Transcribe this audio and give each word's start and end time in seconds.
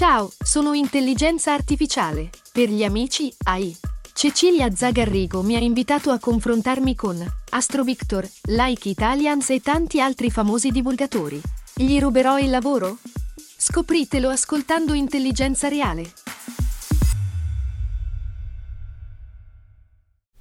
Ciao, 0.00 0.32
sono 0.42 0.72
intelligenza 0.72 1.52
artificiale. 1.52 2.30
Per 2.54 2.70
gli 2.70 2.84
amici, 2.84 3.30
AI. 3.44 3.76
Cecilia 4.14 4.74
Zagarrigo 4.74 5.42
mi 5.42 5.56
ha 5.56 5.58
invitato 5.58 6.10
a 6.10 6.18
confrontarmi 6.18 6.94
con 6.94 7.22
Astro 7.50 7.84
Victor, 7.84 8.26
Like 8.44 8.88
Italians 8.88 9.50
e 9.50 9.60
tanti 9.60 10.00
altri 10.00 10.30
famosi 10.30 10.70
divulgatori. 10.70 11.38
Gli 11.74 11.98
ruberò 12.00 12.38
il 12.38 12.48
lavoro? 12.48 12.96
Scopritelo 13.58 14.30
ascoltando 14.30 14.94
Intelligenza 14.94 15.68
Reale. 15.68 16.10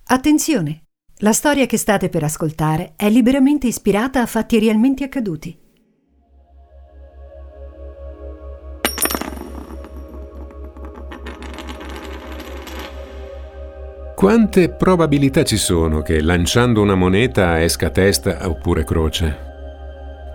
Attenzione! 0.06 0.84
La 1.18 1.34
storia 1.34 1.66
che 1.66 1.76
state 1.76 2.08
per 2.08 2.24
ascoltare 2.24 2.94
è 2.96 3.10
liberamente 3.10 3.68
ispirata 3.68 4.22
a 4.22 4.26
fatti 4.26 4.58
realmente 4.58 5.04
accaduti. 5.04 5.68
Quante 14.20 14.68
probabilità 14.68 15.44
ci 15.44 15.56
sono 15.56 16.02
che 16.02 16.20
lanciando 16.20 16.82
una 16.82 16.96
moneta 16.96 17.64
esca 17.64 17.90
testa 17.90 18.50
oppure 18.50 18.84
croce? 18.84 19.38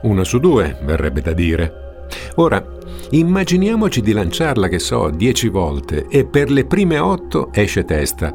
Una 0.04 0.24
su 0.24 0.38
due, 0.38 0.78
verrebbe 0.84 1.20
da 1.20 1.34
dire. 1.34 2.06
Ora, 2.36 2.64
immaginiamoci 3.10 4.00
di 4.00 4.12
lanciarla, 4.12 4.68
che 4.68 4.78
so, 4.78 5.10
dieci 5.10 5.48
volte 5.48 6.06
e 6.08 6.24
per 6.24 6.50
le 6.50 6.64
prime 6.64 6.98
otto 6.98 7.50
esce 7.52 7.84
testa 7.84 8.32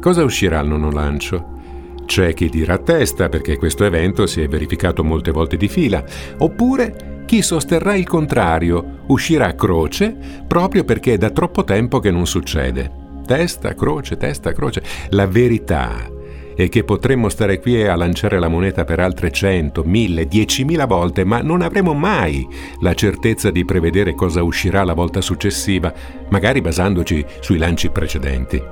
Cosa 0.00 0.24
uscirà 0.24 0.60
al 0.60 0.68
nono 0.68 0.90
lancio? 0.90 1.58
C'è 2.06 2.32
chi 2.32 2.48
dirà 2.48 2.78
testa 2.78 3.28
perché 3.28 3.58
questo 3.58 3.84
evento 3.84 4.26
si 4.26 4.40
è 4.40 4.48
verificato 4.48 5.04
molte 5.04 5.30
volte 5.30 5.58
di 5.58 5.68
fila, 5.68 6.02
oppure 6.38 7.24
chi 7.26 7.42
sosterrà 7.42 7.94
il 7.96 8.06
contrario, 8.06 9.00
uscirà 9.08 9.54
croce 9.54 10.16
proprio 10.46 10.84
perché 10.84 11.12
è 11.12 11.18
da 11.18 11.28
troppo 11.28 11.64
tempo 11.64 11.98
che 11.98 12.10
non 12.10 12.26
succede. 12.26 13.04
Testa, 13.26 13.74
croce, 13.74 14.16
testa, 14.16 14.52
croce. 14.52 14.82
La 15.10 15.26
verità 15.26 16.08
è 16.54 16.68
che 16.68 16.84
potremmo 16.84 17.28
stare 17.28 17.58
qui 17.58 17.82
a 17.82 17.96
lanciare 17.96 18.38
la 18.38 18.46
moneta 18.46 18.84
per 18.84 19.00
altre 19.00 19.32
100, 19.32 19.82
1000, 19.84 20.28
10.000 20.28 20.86
volte, 20.86 21.24
ma 21.24 21.42
non 21.42 21.60
avremo 21.60 21.92
mai 21.92 22.46
la 22.80 22.94
certezza 22.94 23.50
di 23.50 23.64
prevedere 23.64 24.14
cosa 24.14 24.44
uscirà 24.44 24.84
la 24.84 24.94
volta 24.94 25.20
successiva, 25.20 25.92
magari 26.28 26.60
basandoci 26.60 27.24
sui 27.40 27.58
lanci 27.58 27.90
precedenti. 27.90 28.62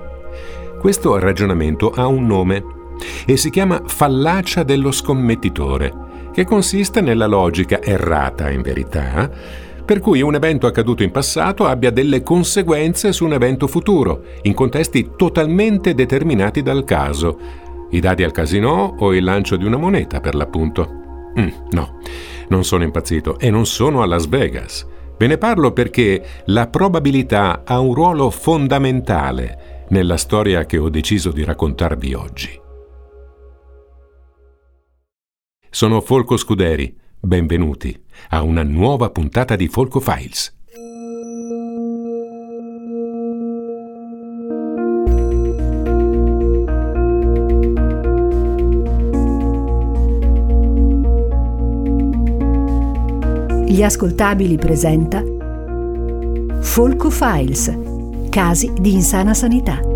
Questo 0.78 1.18
ragionamento 1.18 1.90
ha 1.90 2.06
un 2.06 2.24
nome 2.24 2.64
e 3.26 3.36
si 3.36 3.50
chiama 3.50 3.82
fallacia 3.84 4.62
dello 4.62 4.92
scommettitore, 4.92 5.92
che 6.32 6.44
consiste 6.44 7.00
nella 7.00 7.26
logica 7.26 7.82
errata, 7.82 8.50
in 8.50 8.62
verità, 8.62 9.30
per 9.84 10.00
cui 10.00 10.22
un 10.22 10.34
evento 10.34 10.66
accaduto 10.66 11.02
in 11.02 11.10
passato 11.10 11.66
abbia 11.66 11.90
delle 11.90 12.22
conseguenze 12.22 13.12
su 13.12 13.24
un 13.24 13.34
evento 13.34 13.66
futuro, 13.66 14.24
in 14.42 14.54
contesti 14.54 15.10
totalmente 15.16 15.94
determinati 15.94 16.62
dal 16.62 16.84
caso. 16.84 17.38
I 17.90 18.00
dati 18.00 18.22
al 18.22 18.32
casino 18.32 18.96
o 18.98 19.14
il 19.14 19.22
lancio 19.22 19.56
di 19.56 19.64
una 19.64 19.76
moneta, 19.76 20.20
per 20.20 20.34
l'appunto. 20.34 21.02
Mm, 21.38 21.48
no, 21.70 21.98
non 22.48 22.64
sono 22.64 22.82
impazzito 22.82 23.38
e 23.38 23.50
non 23.50 23.66
sono 23.66 24.02
a 24.02 24.06
Las 24.06 24.26
Vegas. 24.26 24.86
Ve 25.16 25.26
ne 25.26 25.38
parlo 25.38 25.72
perché 25.72 26.24
la 26.46 26.66
probabilità 26.66 27.62
ha 27.64 27.78
un 27.78 27.94
ruolo 27.94 28.30
fondamentale 28.30 29.86
nella 29.90 30.16
storia 30.16 30.64
che 30.64 30.78
ho 30.78 30.88
deciso 30.88 31.30
di 31.30 31.44
raccontarvi 31.44 32.14
oggi. 32.14 32.62
Sono 35.70 36.00
Folco 36.00 36.36
Scuderi, 36.36 37.02
benvenuti 37.24 37.98
a 38.30 38.42
una 38.42 38.62
nuova 38.62 39.10
puntata 39.10 39.56
di 39.56 39.68
Folco 39.68 40.00
Files. 40.00 40.52
Gli 53.66 53.82
ascoltabili 53.82 54.56
presenta 54.56 55.22
Folco 56.60 57.10
Files 57.10 57.76
casi 58.30 58.72
di 58.78 58.92
insana 58.92 59.34
sanità. 59.34 59.93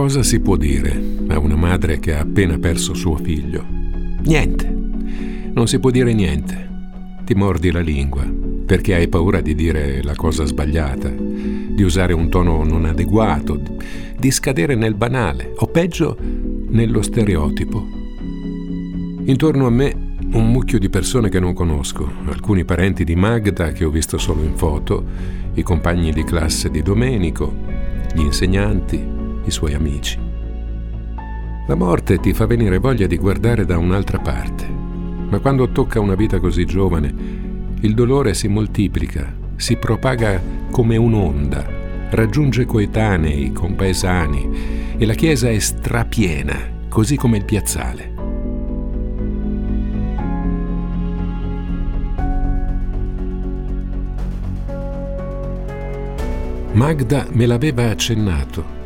Cosa 0.00 0.22
si 0.22 0.40
può 0.40 0.56
dire 0.56 0.98
a 1.28 1.38
una 1.38 1.56
madre 1.56 1.98
che 1.98 2.14
ha 2.14 2.20
appena 2.20 2.58
perso 2.58 2.94
suo 2.94 3.16
figlio? 3.16 3.62
Niente. 4.22 4.66
Non 5.52 5.68
si 5.68 5.78
può 5.78 5.90
dire 5.90 6.14
niente. 6.14 6.68
Ti 7.22 7.34
mordi 7.34 7.70
la 7.70 7.80
lingua 7.80 8.24
perché 8.64 8.94
hai 8.94 9.08
paura 9.08 9.42
di 9.42 9.54
dire 9.54 10.02
la 10.02 10.14
cosa 10.14 10.46
sbagliata, 10.46 11.10
di 11.10 11.82
usare 11.82 12.14
un 12.14 12.30
tono 12.30 12.64
non 12.64 12.86
adeguato, 12.86 13.60
di 14.18 14.30
scadere 14.30 14.74
nel 14.74 14.94
banale 14.94 15.52
o 15.56 15.66
peggio 15.66 16.16
nello 16.18 17.02
stereotipo. 17.02 17.86
Intorno 19.26 19.66
a 19.66 19.70
me 19.70 20.14
un 20.32 20.50
mucchio 20.50 20.78
di 20.78 20.88
persone 20.88 21.28
che 21.28 21.40
non 21.40 21.52
conosco, 21.52 22.10
alcuni 22.24 22.64
parenti 22.64 23.04
di 23.04 23.16
Magda 23.16 23.72
che 23.72 23.84
ho 23.84 23.90
visto 23.90 24.16
solo 24.16 24.42
in 24.44 24.56
foto, 24.56 25.04
i 25.52 25.62
compagni 25.62 26.10
di 26.10 26.24
classe 26.24 26.70
di 26.70 26.80
Domenico, 26.80 27.54
gli 28.14 28.20
insegnanti, 28.20 29.18
i 29.50 29.52
suoi 29.52 29.74
amici. 29.74 30.18
La 31.66 31.74
morte 31.74 32.18
ti 32.18 32.32
fa 32.32 32.46
venire 32.46 32.78
voglia 32.78 33.06
di 33.06 33.18
guardare 33.18 33.64
da 33.64 33.76
un'altra 33.76 34.18
parte, 34.18 34.66
ma 34.66 35.38
quando 35.38 35.70
tocca 35.70 36.00
una 36.00 36.14
vita 36.14 36.40
così 36.40 36.64
giovane, 36.64 37.14
il 37.80 37.94
dolore 37.94 38.34
si 38.34 38.48
moltiplica, 38.48 39.32
si 39.56 39.76
propaga 39.76 40.40
come 40.70 40.96
un'onda, 40.96 41.66
raggiunge 42.10 42.64
coetanei, 42.64 43.52
compaesani 43.52 44.96
e 44.96 45.06
la 45.06 45.14
chiesa 45.14 45.50
è 45.50 45.58
strapiena, 45.58 46.56
così 46.88 47.16
come 47.16 47.36
il 47.36 47.44
piazzale. 47.44 48.08
Magda 56.72 57.26
me 57.32 57.46
l'aveva 57.46 57.90
accennato 57.90 58.79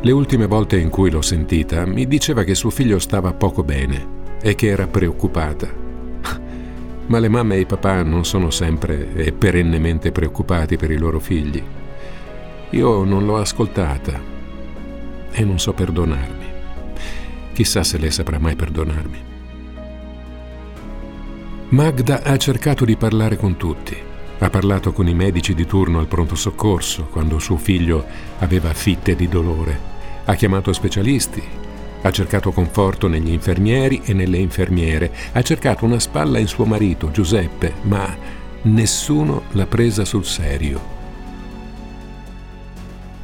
le 0.00 0.12
ultime 0.12 0.46
volte 0.46 0.78
in 0.78 0.90
cui 0.90 1.10
l'ho 1.10 1.22
sentita 1.22 1.84
mi 1.84 2.06
diceva 2.06 2.44
che 2.44 2.54
suo 2.54 2.70
figlio 2.70 2.98
stava 2.98 3.32
poco 3.32 3.64
bene 3.64 4.16
e 4.40 4.54
che 4.54 4.68
era 4.68 4.86
preoccupata. 4.86 5.68
Ma 7.06 7.18
le 7.18 7.28
mamme 7.28 7.56
e 7.56 7.60
i 7.60 7.66
papà 7.66 8.02
non 8.02 8.24
sono 8.24 8.50
sempre 8.50 9.12
e 9.14 9.32
perennemente 9.32 10.12
preoccupati 10.12 10.76
per 10.76 10.92
i 10.92 10.98
loro 10.98 11.18
figli. 11.18 11.62
Io 12.70 13.04
non 13.04 13.24
l'ho 13.26 13.38
ascoltata 13.38 14.20
e 15.32 15.44
non 15.44 15.58
so 15.58 15.72
perdonarmi. 15.72 16.46
Chissà 17.52 17.82
se 17.82 17.98
lei 17.98 18.12
saprà 18.12 18.38
mai 18.38 18.54
perdonarmi. 18.54 19.26
Magda 21.70 22.22
ha 22.22 22.36
cercato 22.36 22.84
di 22.84 22.96
parlare 22.96 23.36
con 23.36 23.56
tutti. 23.56 24.07
Ha 24.40 24.50
parlato 24.50 24.92
con 24.92 25.08
i 25.08 25.14
medici 25.14 25.52
di 25.52 25.66
turno 25.66 25.98
al 25.98 26.06
pronto 26.06 26.36
soccorso 26.36 27.06
quando 27.10 27.40
suo 27.40 27.56
figlio 27.56 28.04
aveva 28.38 28.72
fitte 28.72 29.16
di 29.16 29.28
dolore. 29.28 29.96
Ha 30.26 30.34
chiamato 30.36 30.72
specialisti. 30.72 31.42
Ha 32.02 32.10
cercato 32.12 32.52
conforto 32.52 33.08
negli 33.08 33.32
infermieri 33.32 34.00
e 34.04 34.12
nelle 34.12 34.38
infermiere. 34.38 35.10
Ha 35.32 35.42
cercato 35.42 35.84
una 35.84 35.98
spalla 35.98 36.38
in 36.38 36.46
suo 36.46 36.64
marito, 36.64 37.10
Giuseppe, 37.10 37.74
ma 37.82 38.16
nessuno 38.62 39.42
l'ha 39.52 39.66
presa 39.66 40.04
sul 40.04 40.24
serio. 40.24 40.96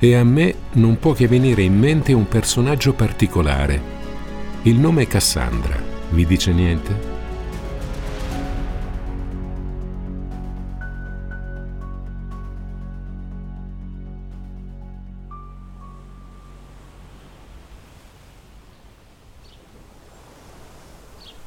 E 0.00 0.14
a 0.16 0.24
me 0.24 0.54
non 0.72 0.98
può 0.98 1.12
che 1.12 1.28
venire 1.28 1.62
in 1.62 1.78
mente 1.78 2.12
un 2.12 2.26
personaggio 2.26 2.92
particolare. 2.92 3.80
Il 4.62 4.80
nome 4.80 5.02
è 5.02 5.06
Cassandra. 5.06 5.80
Vi 6.10 6.26
dice 6.26 6.52
niente? 6.52 7.13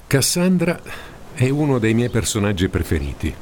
Cassandra 0.08 0.80
è 1.34 1.50
uno 1.50 1.80
dei 1.80 1.94
miei 1.94 2.08
personaggi 2.08 2.70
preferiti, 2.70 3.34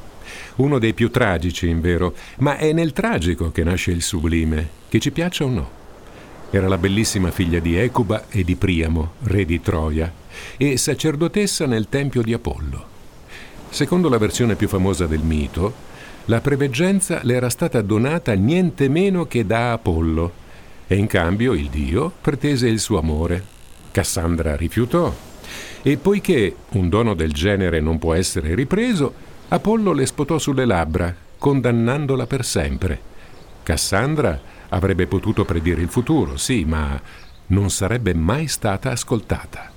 uno 0.56 0.80
dei 0.80 0.94
più 0.94 1.12
tragici, 1.12 1.68
in 1.68 1.80
vero, 1.80 2.12
ma 2.38 2.56
è 2.56 2.72
nel 2.72 2.92
tragico 2.92 3.52
che 3.52 3.62
nasce 3.62 3.92
il 3.92 4.02
sublime, 4.02 4.68
che 4.88 4.98
ci 4.98 5.12
piaccia 5.12 5.44
o 5.44 5.48
no. 5.48 5.70
Era 6.50 6.66
la 6.66 6.76
bellissima 6.76 7.30
figlia 7.30 7.60
di 7.60 7.76
Ecuba 7.76 8.24
e 8.28 8.42
di 8.42 8.56
Priamo, 8.56 9.12
re 9.22 9.44
di 9.44 9.60
Troia, 9.60 10.12
e 10.56 10.76
sacerdotessa 10.76 11.66
nel 11.66 11.88
tempio 11.88 12.20
di 12.22 12.32
Apollo. 12.32 12.84
Secondo 13.68 14.08
la 14.08 14.18
versione 14.18 14.56
più 14.56 14.66
famosa 14.66 15.06
del 15.06 15.22
mito, 15.22 15.72
la 16.24 16.40
preveggenza 16.40 17.20
le 17.22 17.34
era 17.34 17.48
stata 17.48 17.80
donata 17.80 18.32
niente 18.32 18.88
meno 18.88 19.26
che 19.26 19.46
da 19.46 19.70
Apollo, 19.70 20.32
e 20.88 20.96
in 20.96 21.06
cambio 21.06 21.52
il 21.52 21.68
dio 21.68 22.12
pretese 22.20 22.66
il 22.66 22.80
suo 22.80 22.98
amore. 22.98 23.54
Cassandra 23.92 24.56
rifiutò, 24.56 25.25
e 25.82 25.96
poiché 25.96 26.54
un 26.70 26.88
dono 26.88 27.14
del 27.14 27.32
genere 27.32 27.80
non 27.80 27.98
può 27.98 28.14
essere 28.14 28.54
ripreso, 28.54 29.12
Apollo 29.48 29.92
le 29.92 30.06
sputò 30.06 30.38
sulle 30.38 30.64
labbra, 30.64 31.14
condannandola 31.38 32.26
per 32.26 32.44
sempre. 32.44 33.14
Cassandra 33.62 34.54
Avrebbe 34.70 35.06
potuto 35.06 35.44
predire 35.44 35.80
il 35.80 35.88
futuro, 35.88 36.36
sì, 36.36 36.64
ma 36.64 37.00
non 37.48 37.70
sarebbe 37.70 38.14
mai 38.14 38.48
stata 38.48 38.90
ascoltata. 38.90 39.70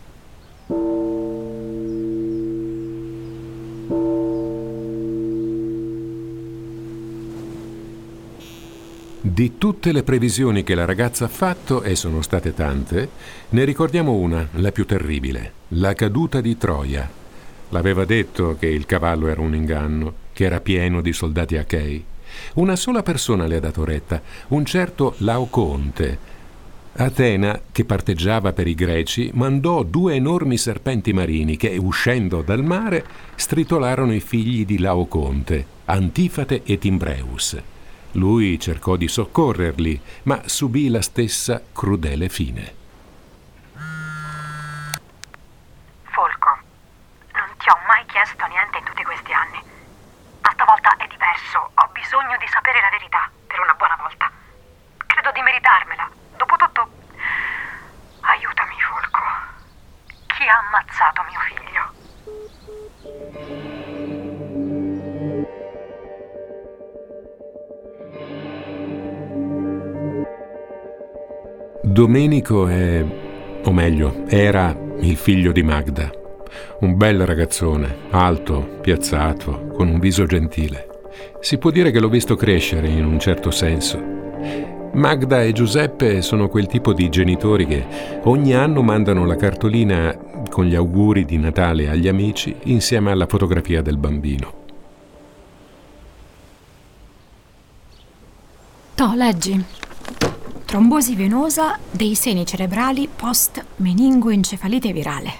Di 9.21 9.57
tutte 9.57 9.91
le 9.91 10.03
previsioni 10.03 10.63
che 10.63 10.75
la 10.75 10.85
ragazza 10.85 11.25
ha 11.25 11.27
fatto, 11.27 11.83
e 11.83 11.95
sono 11.95 12.21
state 12.21 12.53
tante, 12.53 13.09
ne 13.49 13.65
ricordiamo 13.65 14.13
una, 14.13 14.47
la 14.51 14.71
più 14.71 14.85
terribile, 14.85 15.51
la 15.69 15.93
caduta 15.93 16.39
di 16.39 16.57
Troia. 16.57 17.09
L'aveva 17.67 18.05
detto 18.05 18.55
che 18.57 18.67
il 18.67 18.85
cavallo 18.85 19.27
era 19.27 19.41
un 19.41 19.53
inganno, 19.53 20.13
che 20.31 20.45
era 20.45 20.61
pieno 20.61 21.01
di 21.01 21.11
soldati 21.11 21.57
achei. 21.57 22.01
Una 22.53 22.77
sola 22.77 23.03
persona 23.03 23.45
le 23.45 23.57
ha 23.57 23.59
dato 23.59 23.83
retta, 23.83 24.21
un 24.49 24.63
certo 24.63 25.15
Laoconte. 25.17 26.17
Atena, 26.93 27.59
che 27.73 27.83
parteggiava 27.83 28.53
per 28.53 28.67
i 28.67 28.73
greci, 28.73 29.31
mandò 29.33 29.83
due 29.83 30.15
enormi 30.15 30.57
serpenti 30.57 31.11
marini 31.11 31.57
che, 31.57 31.75
uscendo 31.77 32.41
dal 32.41 32.63
mare, 32.63 33.03
stritolarono 33.35 34.13
i 34.13 34.21
figli 34.21 34.65
di 34.65 34.79
Laoconte, 34.79 35.65
Antifate 35.83 36.61
e 36.63 36.77
Timbreus. 36.77 37.57
Lui 38.13 38.59
cercò 38.59 38.95
di 38.95 39.07
soccorrerli, 39.07 40.01
ma 40.23 40.41
subì 40.47 40.89
la 40.89 41.01
stessa 41.01 41.61
crudele 41.71 42.27
fine. 42.27 42.75
Folco, 46.05 46.57
non 47.33 47.49
ti 47.57 47.69
ho 47.69 47.77
mai 47.85 48.03
chiesto 48.07 48.45
niente 48.47 48.79
in 48.79 48.83
tutti 48.85 49.03
questi 49.03 49.31
anni. 49.31 49.61
Ma 50.41 50.49
stavolta 50.51 50.97
è 50.97 51.05
diverso. 51.07 51.69
Ho 51.75 51.89
bisogno 51.93 52.35
di 52.37 52.47
sapere 52.47 52.81
la 52.81 52.89
verità 52.89 53.29
per 53.45 53.59
una 53.59 53.73
buona 53.75 53.95
volta. 54.01 54.31
Credo 55.05 55.31
di 55.31 55.41
meritarmela. 55.41 56.09
Dopotutto, 56.35 56.89
aiutami, 58.21 58.75
Folco. 58.81 59.21
Chi 60.25 60.47
ha 60.47 60.57
ammazzato 60.57 61.21
mio 61.29 61.39
figlio? 61.45 61.97
Domenico 71.99 72.65
è, 72.65 73.03
o 73.61 73.71
meglio, 73.73 74.23
era 74.27 74.73
il 75.01 75.17
figlio 75.17 75.51
di 75.51 75.63
Magda. 75.63 76.09
Un 76.79 76.95
bel 76.95 77.25
ragazzone, 77.25 77.93
alto, 78.11 78.77
piazzato, 78.79 79.67
con 79.75 79.89
un 79.89 79.99
viso 79.99 80.25
gentile. 80.25 80.87
Si 81.41 81.57
può 81.57 81.71
dire 81.71 81.91
che 81.91 81.99
l'ho 81.99 82.07
visto 82.07 82.37
crescere 82.37 82.87
in 82.87 83.03
un 83.03 83.19
certo 83.19 83.51
senso. 83.51 84.01
Magda 84.93 85.43
e 85.43 85.51
Giuseppe 85.51 86.21
sono 86.21 86.47
quel 86.47 86.67
tipo 86.67 86.93
di 86.93 87.09
genitori 87.09 87.65
che 87.65 87.85
ogni 88.23 88.53
anno 88.53 88.81
mandano 88.81 89.25
la 89.25 89.35
cartolina 89.35 90.17
con 90.49 90.63
gli 90.63 90.75
auguri 90.75 91.25
di 91.25 91.37
Natale 91.37 91.89
agli 91.89 92.07
amici 92.07 92.55
insieme 92.63 93.11
alla 93.11 93.27
fotografia 93.27 93.81
del 93.81 93.97
bambino. 93.97 94.53
To, 98.95 99.13
leggi. 99.15 99.87
Trombosi 100.69 101.15
venosa 101.15 101.79
dei 101.89 102.13
seni 102.13 102.45
cerebrali 102.45 103.07
post 103.07 103.65
meningoencefalite 103.77 104.93
virale. 104.93 105.33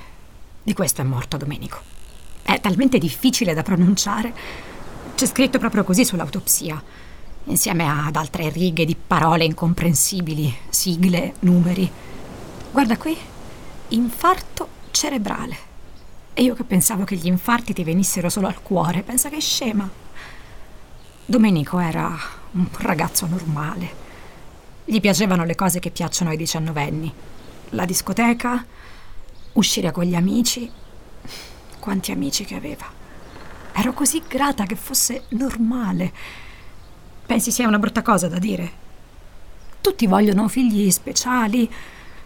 Di 0.64 0.74
questo 0.74 1.02
è 1.02 1.04
morto 1.04 1.38
Domenico. 1.38 1.80
È 2.42 2.60
talmente 2.60 2.98
difficile 2.98 3.54
da 3.54 3.62
pronunciare. 3.62 4.34
C'è 5.14 5.28
scritto 5.28 5.60
proprio 5.60 5.84
così 5.84 6.04
sull'autopsia, 6.04 6.82
insieme 7.44 7.88
ad 7.88 8.16
altre 8.16 8.50
righe 8.50 8.86
di 8.86 8.96
parole 8.96 9.46
incomprensibili, 9.46 10.52
sigle, 10.68 11.36
numeri. 11.42 11.88
Guarda 12.72 12.98
qui, 12.98 13.16
infarto 13.90 14.68
cerebrale. 14.90 15.58
E 16.34 16.42
io 16.42 16.56
che 16.56 16.64
pensavo 16.64 17.04
che 17.04 17.16
gli 17.16 17.28
infarti 17.28 17.74
ti 17.74 17.84
venissero 17.84 18.30
solo 18.30 18.48
al 18.48 18.64
cuore, 18.64 19.04
pensa 19.04 19.30
che 19.30 19.38
è 19.38 19.42
scema. 19.42 19.88
Domenico 21.24 21.78
era 21.78 22.18
un 22.54 22.68
ragazzo 22.80 23.28
normale. 23.28 24.08
Gli 24.90 25.02
piacevano 25.02 25.46
le 25.46 25.54
cose 25.54 25.78
che 25.78 25.92
piacciono 25.92 26.32
ai 26.32 26.36
diciannovenni. 26.36 27.14
La 27.70 27.86
discoteca, 27.86 28.66
uscire 29.54 29.92
con 29.92 30.04
gli 30.04 30.16
amici. 30.16 30.68
Quanti 31.78 32.12
amici 32.12 32.44
che 32.44 32.56
aveva. 32.56 32.88
Ero 33.74 33.94
così 33.94 34.24
grata 34.28 34.66
che 34.66 34.76
fosse 34.76 35.26
normale. 35.30 36.12
Pensi 37.24 37.52
sia 37.52 37.68
una 37.68 37.78
brutta 37.78 38.02
cosa 38.02 38.28
da 38.28 38.40
dire? 38.40 38.72
Tutti 39.80 40.08
vogliono 40.08 40.48
figli 40.48 40.90
speciali, 40.90 41.72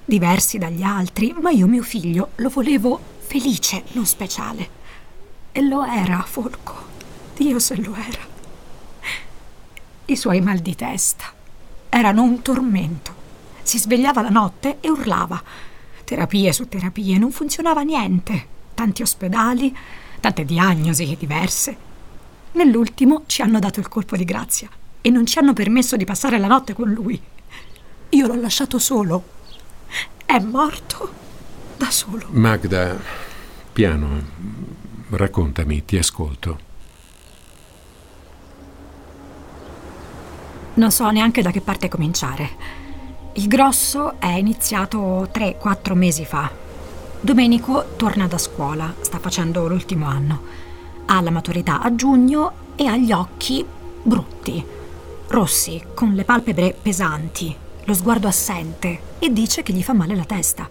diversi 0.05 0.57
dagli 0.57 0.83
altri, 0.83 1.35
ma 1.37 1.49
io 1.49 1.67
mio 1.67 1.83
figlio 1.83 2.29
lo 2.35 2.47
volevo 2.47 2.97
felice, 3.17 3.83
non 3.91 4.05
speciale. 4.05 4.69
E 5.51 5.61
lo 5.63 5.83
era, 5.83 6.21
Folco. 6.21 6.75
Dio 7.35 7.59
se 7.59 7.75
lo 7.75 7.93
era. 7.93 8.25
I 10.05 10.15
suoi 10.15 10.39
mal 10.39 10.59
di 10.59 10.75
testa 10.75 11.32
erano 11.95 12.23
un 12.23 12.41
tormento. 12.41 13.13
Si 13.61 13.77
svegliava 13.77 14.21
la 14.21 14.29
notte 14.29 14.77
e 14.81 14.89
urlava 14.89 15.41
terapie 16.03 16.51
su 16.51 16.67
terapie, 16.67 17.17
non 17.17 17.31
funzionava 17.31 17.81
niente. 17.81 18.47
Tanti 18.73 19.03
ospedali, 19.03 19.75
tante 20.19 20.43
diagnosi 20.43 21.15
diverse. 21.17 21.77
Nell'ultimo 22.53 23.23
ci 23.27 23.41
hanno 23.41 23.59
dato 23.59 23.79
il 23.79 23.87
colpo 23.87 24.17
di 24.17 24.25
grazia 24.25 24.67
e 25.01 25.09
non 25.09 25.25
ci 25.25 25.37
hanno 25.37 25.53
permesso 25.53 25.95
di 25.95 26.05
passare 26.05 26.39
la 26.39 26.47
notte 26.47 26.73
con 26.73 26.89
lui. 26.89 27.19
Io 28.09 28.27
l'ho 28.27 28.35
lasciato 28.35 28.79
solo. 28.79 29.23
È 30.25 30.39
morto 30.39 31.13
da 31.77 31.89
solo. 31.91 32.25
Magda, 32.29 32.97
piano, 33.71 34.21
raccontami, 35.09 35.85
ti 35.85 35.97
ascolto. 35.97 36.71
Non 40.75 40.91
so 40.91 41.09
neanche 41.11 41.43
da 41.43 41.51
che 41.51 41.61
parte 41.61 41.87
cominciare. 41.87 42.49
Il 43.33 43.47
grosso 43.47 44.19
è 44.19 44.31
iniziato 44.31 45.29
3-4 45.31 45.93
mesi 45.93 46.25
fa. 46.25 46.49
Domenico 47.21 47.93
torna 47.95 48.27
da 48.27 48.39
scuola, 48.39 48.91
sta 49.01 49.19
facendo 49.19 49.67
l'ultimo 49.67 50.07
anno. 50.07 50.41
Ha 51.05 51.21
la 51.21 51.29
maturità 51.29 51.81
a 51.81 51.93
giugno 51.93 52.51
e 52.75 52.87
ha 52.87 52.97
gli 52.97 53.11
occhi 53.11 53.63
brutti, 54.01 54.65
rossi, 55.27 55.81
con 55.93 56.13
le 56.13 56.23
palpebre 56.23 56.75
pesanti, 56.81 57.55
lo 57.83 57.93
sguardo 57.93 58.27
assente 58.27 58.99
e 59.19 59.31
dice 59.31 59.61
che 59.61 59.73
gli 59.73 59.83
fa 59.83 59.93
male 59.93 60.15
la 60.15 60.25
testa. 60.25 60.67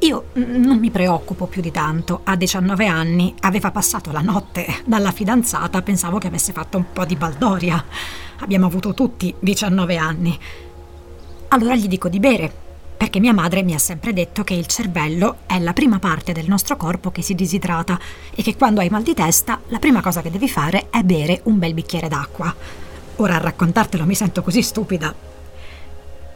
Io 0.00 0.26
non 0.34 0.78
mi 0.78 0.90
preoccupo 0.90 1.46
più 1.46 1.62
di 1.62 1.72
tanto. 1.72 2.20
A 2.24 2.36
19 2.36 2.86
anni 2.86 3.34
aveva 3.40 3.70
passato 3.70 4.12
la 4.12 4.20
notte 4.20 4.82
dalla 4.84 5.10
fidanzata, 5.10 5.82
pensavo 5.82 6.18
che 6.18 6.28
avesse 6.28 6.52
fatto 6.52 6.76
un 6.76 6.84
po' 6.92 7.04
di 7.04 7.16
baldoria. 7.16 7.84
Abbiamo 8.38 8.66
avuto 8.66 8.94
tutti 8.94 9.34
19 9.38 9.96
anni. 9.96 10.38
Allora 11.48 11.74
gli 11.74 11.88
dico 11.88 12.08
di 12.08 12.20
bere, 12.20 12.52
perché 12.96 13.18
mia 13.20 13.32
madre 13.32 13.62
mi 13.62 13.74
ha 13.74 13.78
sempre 13.78 14.12
detto 14.12 14.42
che 14.44 14.54
il 14.54 14.66
cervello 14.66 15.38
è 15.46 15.58
la 15.58 15.72
prima 15.72 15.98
parte 15.98 16.32
del 16.32 16.48
nostro 16.48 16.76
corpo 16.76 17.10
che 17.10 17.22
si 17.22 17.34
disidrata 17.34 17.98
e 18.34 18.42
che 18.42 18.56
quando 18.56 18.80
hai 18.80 18.88
mal 18.88 19.02
di 19.02 19.14
testa 19.14 19.60
la 19.68 19.78
prima 19.78 20.00
cosa 20.00 20.22
che 20.22 20.30
devi 20.30 20.48
fare 20.48 20.88
è 20.90 21.02
bere 21.02 21.40
un 21.44 21.58
bel 21.58 21.74
bicchiere 21.74 22.08
d'acqua. 22.08 22.54
Ora 23.16 23.36
a 23.36 23.38
raccontartelo 23.38 24.04
mi 24.04 24.14
sento 24.14 24.42
così 24.42 24.62
stupida. 24.62 25.14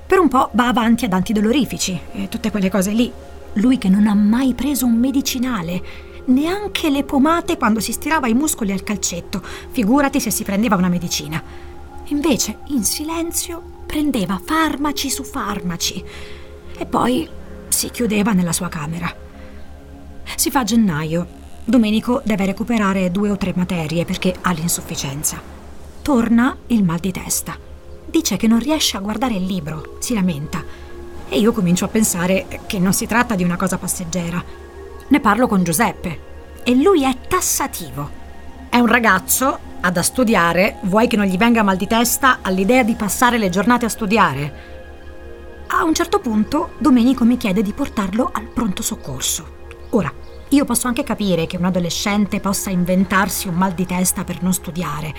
Per 0.07 0.19
un 0.19 0.29
po' 0.29 0.51
va 0.53 0.69
avanti 0.69 1.05
ad 1.05 1.13
antidolorifici 1.13 1.99
e 2.13 2.29
tutte 2.29 2.51
quelle 2.51 2.71
cose 2.71 2.93
lì. 2.93 3.13
Lui 3.55 3.79
che 3.79 3.89
non 3.89 4.07
ha 4.07 4.15
mai 4.15 4.55
preso 4.55 4.87
un 4.87 4.95
medicinale, 4.95 5.83
neanche 6.27 6.89
le 6.91 7.05
pomate 7.05 7.57
quando 7.57 7.81
si 7.81 7.93
stirava 7.93 8.29
i 8.29 8.35
muscoli 8.35 8.73
al 8.73 8.83
calcetto, 8.83 9.43
figurati 9.71 10.21
se 10.21 10.31
si 10.31 10.45
prendeva 10.45 10.77
una 10.77 10.89
medicina. 10.89 11.70
Invece, 12.11 12.59
in 12.67 12.85
silenzio, 12.85 13.63
prendeva 13.87 14.41
farmaci 14.45 15.11
su 15.11 15.23
farmaci 15.23 16.05
e 16.77 16.87
poi 16.87 17.29
si 17.69 17.91
chiudeva 17.91 18.33
nella 18.33 18.53
sua 18.53 18.69
camera. 18.69 19.13
Si 20.35 20.51
fa 20.51 20.65
gennaio. 20.65 21.39
Domenico 21.65 22.21
deve 22.25 22.47
recuperare 22.47 23.11
due 23.11 23.31
o 23.31 23.37
tre 23.37 23.53
materie 23.55 24.05
perché 24.05 24.35
ha 24.41 24.51
l'insufficienza. 24.53 25.41
Torna 26.03 26.57
il 26.69 26.83
mal 26.83 26.99
di 26.99 27.13
testa. 27.13 27.57
Dice 28.07 28.37
che 28.37 28.49
non 28.49 28.59
riesce 28.59 28.97
a 28.97 29.01
guardare 29.01 29.35
il 29.35 29.45
libro, 29.45 29.97
si 30.01 30.15
lamenta. 30.15 30.65
E 31.29 31.39
io 31.39 31.53
comincio 31.53 31.85
a 31.85 31.89
pensare 31.89 32.61
che 32.67 32.81
non 32.81 32.93
si 32.93 33.07
tratta 33.07 33.37
di 33.37 33.45
una 33.45 33.57
cosa 33.57 33.79
passeggera. 33.79 34.43
Ne 35.07 35.21
parlo 35.21 35.47
con 35.47 35.63
Giuseppe 35.63 36.29
e 36.65 36.75
lui 36.75 37.05
è 37.05 37.17
tassativo. 37.29 38.19
È 38.69 38.79
un 38.79 38.87
ragazzo, 38.87 39.59
ha 39.81 39.91
da 39.91 40.03
studiare, 40.03 40.77
vuoi 40.83 41.07
che 41.07 41.17
non 41.17 41.27
gli 41.27 41.37
venga 41.37 41.63
mal 41.63 41.77
di 41.77 41.87
testa 41.87 42.39
all'idea 42.43 42.83
di 42.83 42.95
passare 42.95 43.39
le 43.39 43.49
giornate 43.49 43.87
a 43.87 43.89
studiare? 43.89 44.69
A 45.69 45.85
un 45.85 45.95
certo 45.95 46.21
punto 46.21 46.73
Domenico 46.79 47.25
mi 47.25 47.37
chiede 47.37 47.63
di 47.63 47.73
portarlo 47.73 48.31
al 48.33 48.47
pronto 48.47 48.83
soccorso. 48.83 49.59
Ora, 49.91 50.13
io 50.49 50.65
posso 50.65 50.89
anche 50.89 51.05
capire 51.05 51.47
che 51.47 51.57
un 51.57 51.65
adolescente 51.65 52.41
possa 52.41 52.71
inventarsi 52.71 53.49
un 53.49 53.55
mal 53.55 53.73
di 53.73 53.87
testa 53.87 54.25
per 54.25 54.43
non 54.43 54.53
studiare, 54.53 55.15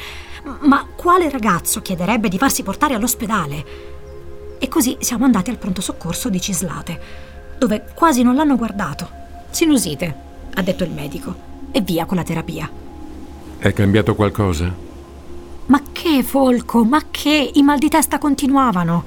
ma 0.62 0.86
quale 0.96 1.30
ragazzo 1.30 1.82
chiederebbe 1.82 2.30
di 2.30 2.38
farsi 2.38 2.64
portare 2.64 2.94
all'ospedale? 2.94 3.66
E 4.60 4.68
così 4.68 4.98
siamo 5.00 5.26
andati 5.26 5.50
al 5.50 5.58
pronto 5.58 5.82
soccorso 5.82 6.30
di 6.30 6.40
Cislate, 6.40 7.02
dove 7.58 7.86
quasi 7.94 8.22
non 8.22 8.36
l'hanno 8.36 8.58
guardato. 8.58 9.10
Sinusite, 9.50 10.16
ha 10.54 10.62
detto 10.62 10.84
il 10.84 10.92
medico, 10.92 11.34
e 11.72 11.82
via 11.82 12.06
con 12.06 12.18
la 12.18 12.24
terapia. 12.24 12.70
È 13.62 13.74
cambiato 13.74 14.16
qualcosa? 14.16 14.74
Ma 15.68 15.84
che, 15.92 16.24
Folco, 16.24 16.84
ma 16.84 17.00
che? 17.12 17.52
I 17.54 17.62
mal 17.62 17.78
di 17.78 17.90
testa 17.90 18.18
continuavano. 18.18 19.04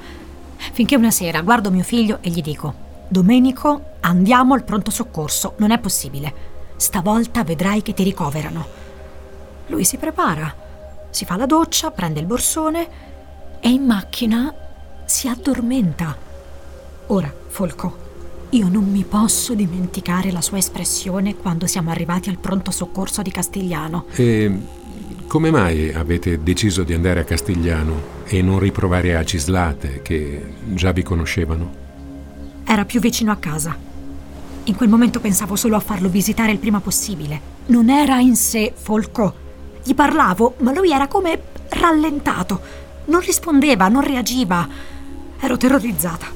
Finché 0.71 0.95
una 0.95 1.11
sera 1.11 1.43
guardo 1.43 1.73
mio 1.73 1.83
figlio 1.83 2.19
e 2.21 2.31
gli 2.31 2.41
dico: 2.41 2.73
Domenico, 3.09 3.97
andiamo 3.99 4.55
al 4.55 4.63
pronto 4.63 4.93
soccorso, 4.93 5.55
non 5.57 5.73
è 5.73 5.81
possibile. 5.81 6.33
Stavolta 6.77 7.43
vedrai 7.43 7.83
che 7.83 7.95
ti 7.95 8.05
ricoverano. 8.05 8.65
Lui 9.67 9.83
si 9.83 9.97
prepara, 9.97 10.55
si 11.11 11.25
fa 11.25 11.35
la 11.37 11.47
doccia, 11.47 11.91
prende 11.91 12.21
il 12.21 12.27
borsone 12.27 12.89
e 13.59 13.69
in 13.71 13.83
macchina 13.83 14.55
si 15.05 15.27
addormenta. 15.27 16.17
Ora, 17.09 17.35
Folco, 17.49 18.04
io 18.55 18.69
non 18.69 18.85
mi 18.85 19.03
posso 19.03 19.55
dimenticare 19.55 20.31
la 20.31 20.41
sua 20.41 20.59
espressione 20.59 21.35
quando 21.35 21.67
siamo 21.67 21.91
arrivati 21.91 22.29
al 22.29 22.39
pronto 22.39 22.71
soccorso 22.71 23.21
di 23.21 23.33
Castigliano. 23.33 24.07
E 24.13 24.59
come 25.27 25.51
mai 25.51 25.93
avete 25.93 26.41
deciso 26.41 26.85
di 26.85 26.95
andare 26.95 27.19
a 27.19 27.25
Castigliano 27.25 28.23
e 28.25 28.43
non 28.43 28.61
riprovare 28.61 29.17
a 29.17 29.25
Cislate, 29.25 30.03
che 30.03 30.53
già 30.67 30.93
vi 30.93 31.03
conoscevano? 31.03 31.83
Era 32.65 32.85
più 32.85 33.01
vicino 33.01 33.33
a 33.33 33.37
casa. 33.37 33.77
In 34.67 34.77
quel 34.77 34.89
momento 34.89 35.19
pensavo 35.19 35.57
solo 35.57 35.75
a 35.75 35.81
farlo 35.81 36.09
visitare 36.09 36.53
il 36.53 36.59
prima 36.59 36.79
possibile. 36.79 37.41
Non 37.67 37.91
era 37.91 38.21
in 38.21 38.37
sé 38.37 38.73
Folco. 38.73 39.35
Gli 39.83 39.95
parlavo, 39.95 40.55
ma 40.59 40.73
lui 40.73 40.93
era 40.93 41.09
come 41.09 41.41
rallentato. 41.71 42.61
Non 43.07 43.21
rispondeva, 43.21 43.89
non 43.89 44.03
reagiva. 44.03 44.67
Ero 45.41 45.57
terrorizzata. 45.57 46.27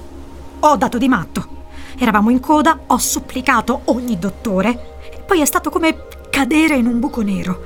Ho 0.61 0.77
dato 0.77 0.99
di 0.99 1.09
matto. 1.09 1.58
Eravamo 1.99 2.31
in 2.31 2.41
coda, 2.41 2.79
ho 2.87 2.99
supplicato 2.99 3.83
ogni 3.85 4.19
dottore 4.19 4.97
poi 5.29 5.43
è 5.43 5.45
stato 5.45 5.69
come 5.69 6.07
cadere 6.31 6.77
in 6.77 6.87
un 6.87 7.01
buco 7.01 7.21
nero. 7.21 7.63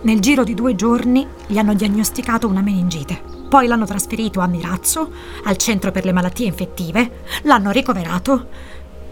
Nel 0.00 0.18
giro 0.18 0.44
di 0.44 0.54
due 0.54 0.74
giorni 0.74 1.26
gli 1.46 1.58
hanno 1.58 1.74
diagnosticato 1.74 2.48
una 2.48 2.62
meningite. 2.62 3.22
Poi 3.50 3.66
l'hanno 3.66 3.84
trasferito 3.84 4.40
a 4.40 4.46
Mirazzo, 4.46 5.12
al 5.44 5.58
centro 5.58 5.90
per 5.90 6.06
le 6.06 6.12
malattie 6.12 6.46
infettive, 6.46 7.24
l'hanno 7.42 7.70
ricoverato 7.70 8.46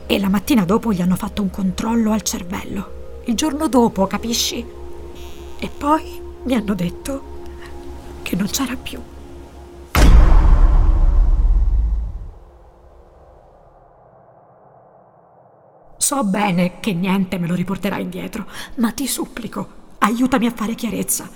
e 0.06 0.18
la 0.18 0.30
mattina 0.30 0.64
dopo 0.64 0.94
gli 0.94 1.02
hanno 1.02 1.14
fatto 1.14 1.42
un 1.42 1.50
controllo 1.50 2.12
al 2.12 2.22
cervello. 2.22 3.20
Il 3.26 3.34
giorno 3.34 3.68
dopo, 3.68 4.06
capisci? 4.06 4.64
E 5.58 5.68
poi 5.68 6.20
mi 6.44 6.54
hanno 6.54 6.72
detto 6.72 7.22
che 8.22 8.34
non 8.34 8.46
c'era 8.46 8.76
più. 8.76 8.98
So 16.04 16.22
bene 16.22 16.80
che 16.80 16.92
niente 16.92 17.38
me 17.38 17.46
lo 17.46 17.54
riporterà 17.54 17.96
indietro, 17.96 18.46
ma 18.74 18.92
ti 18.92 19.06
supplico, 19.06 19.94
Aiutami 20.00 20.44
a 20.44 20.52
fare 20.54 20.74
chiarezza. 20.74 21.26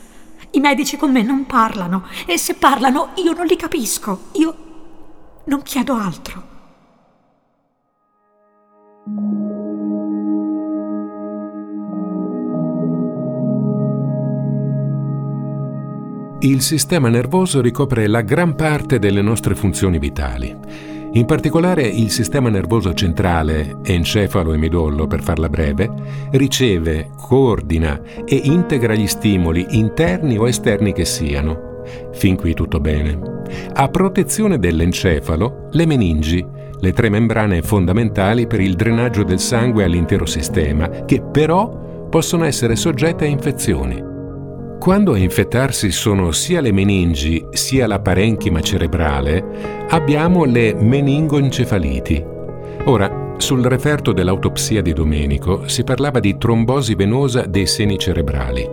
I 0.51 0.61
medici 0.61 0.99
con 0.99 1.11
me 1.11 1.23
non 1.23 1.47
parlano 1.47 2.05
e 2.27 2.37
se 2.37 2.53
parlano 2.53 3.13
io 3.15 3.33
non 3.33 3.47
li 3.47 3.57
capisco. 3.57 4.25
Io 4.33 4.57
non 5.45 5.63
chiedo 5.63 5.95
altro. 5.95 6.43
Il 16.41 16.61
sistema 16.61 17.09
nervoso 17.09 17.63
ricopre 17.63 18.07
la 18.07 18.21
gran 18.21 18.55
parte 18.55 18.99
delle 18.99 19.23
nostre 19.23 19.55
funzioni 19.55 19.99
vitali. 19.99 20.98
In 21.13 21.25
particolare 21.25 21.87
il 21.87 22.11
sistema 22.11 22.51
nervoso 22.51 22.93
centrale, 22.93 23.79
encefalo 23.83 24.53
e 24.53 24.59
midollo 24.59 25.07
per 25.07 25.23
farla 25.23 25.49
breve, 25.49 25.91
riceve, 26.33 27.11
coordina 27.17 28.01
e 28.27 28.41
integra 28.45 28.95
gli 28.95 29.07
stimoli 29.07 29.67
interni 29.71 30.37
o 30.37 30.47
esterni 30.47 30.93
che 30.93 31.07
siano. 31.07 31.83
Fin 32.13 32.37
qui 32.37 32.53
tutto 32.53 32.79
bene. 32.79 33.19
A 33.73 33.89
protezione 33.89 34.59
dell'encefalo, 34.59 35.69
le 35.71 35.87
meningi, 35.87 36.47
le 36.81 36.93
tre 36.93 37.09
membrane 37.09 37.63
fondamentali 37.63 38.47
per 38.47 38.61
il 38.61 38.75
drenaggio 38.75 39.25
del 39.25 39.41
sangue 39.41 39.85
all'intero 39.85 40.27
sistema, 40.27 40.89
che 41.07 41.23
però 41.23 42.07
possono 42.11 42.45
essere 42.45 42.77
soggette 42.77 43.25
a 43.25 43.29
infezioni. 43.29 44.17
Quando 44.89 45.13
a 45.13 45.19
infettarsi 45.19 45.91
sono 45.91 46.33
sia 46.33 46.63
le 46.63 46.73
meningi 46.73 47.45
sia 47.51 47.87
la 47.87 48.01
parenchima 48.01 48.63
cerebrale, 48.63 49.87
abbiamo 49.91 50.47
le 50.47 50.75
meningoencefaliti. 50.75 52.25
Ora, 52.85 53.35
sul 53.37 53.63
referto 53.65 54.13
dell'autopsia 54.13 54.81
di 54.81 54.95
Domenico 54.95 55.69
si 55.69 55.85
parlava 55.85 56.21
di 56.21 56.39
trombosi 56.39 56.95
venosa 56.95 57.43
dei 57.43 57.67
seni 57.67 57.99
cerebrali. 57.99 58.67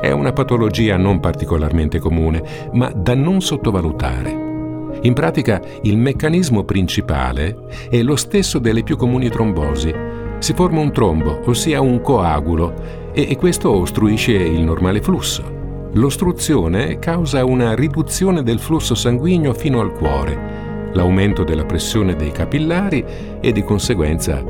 È 0.00 0.10
una 0.10 0.32
patologia 0.32 0.96
non 0.96 1.20
particolarmente 1.20 1.98
comune, 1.98 2.42
ma 2.72 2.90
da 2.96 3.14
non 3.14 3.42
sottovalutare. 3.42 4.30
In 5.02 5.12
pratica 5.12 5.60
il 5.82 5.98
meccanismo 5.98 6.64
principale 6.64 7.54
è 7.90 8.00
lo 8.00 8.16
stesso 8.16 8.58
delle 8.58 8.82
più 8.82 8.96
comuni 8.96 9.28
trombosi. 9.28 9.94
Si 10.38 10.54
forma 10.54 10.80
un 10.80 10.90
trombo, 10.90 11.42
ossia 11.44 11.82
un 11.82 12.00
coagulo, 12.00 12.99
e 13.12 13.36
questo 13.36 13.70
ostruisce 13.70 14.32
il 14.32 14.62
normale 14.62 15.00
flusso. 15.00 15.58
L'ostruzione 15.94 16.98
causa 16.98 17.44
una 17.44 17.74
riduzione 17.74 18.42
del 18.42 18.60
flusso 18.60 18.94
sanguigno 18.94 19.52
fino 19.52 19.80
al 19.80 19.92
cuore, 19.92 20.90
l'aumento 20.92 21.42
della 21.42 21.64
pressione 21.64 22.14
dei 22.14 22.30
capillari 22.30 23.04
e 23.40 23.52
di 23.52 23.62
conseguenza 23.62 24.44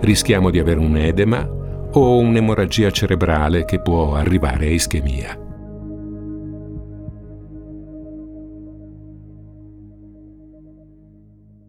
rischiamo 0.00 0.50
di 0.50 0.58
avere 0.58 0.80
un 0.80 0.96
edema 0.96 1.48
o 1.94 2.18
un'emorragia 2.18 2.90
cerebrale 2.90 3.64
che 3.64 3.80
può 3.80 4.14
arrivare 4.14 4.66
a 4.66 4.70
ischemia. 4.70 5.38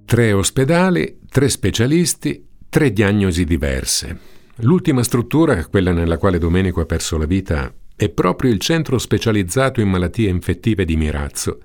Tre 0.06 0.32
ospedali, 0.32 1.22
tre 1.30 1.50
specialisti, 1.50 2.48
tre 2.70 2.92
diagnosi 2.92 3.46
diverse. 3.46 4.33
L'ultima 4.58 5.02
struttura, 5.02 5.66
quella 5.66 5.92
nella 5.92 6.20
quale 6.20 6.38
Domenico 6.38 6.80
ha 6.80 6.86
perso 6.86 7.18
la 7.18 7.26
vita, 7.26 7.74
è 7.96 8.10
proprio 8.10 8.52
il 8.52 8.60
centro 8.60 9.00
specializzato 9.00 9.82
in 9.82 9.90
malattie 9.90 10.30
infettive 10.30 10.86
di 10.86 10.96
Mirazzo. 10.96 11.58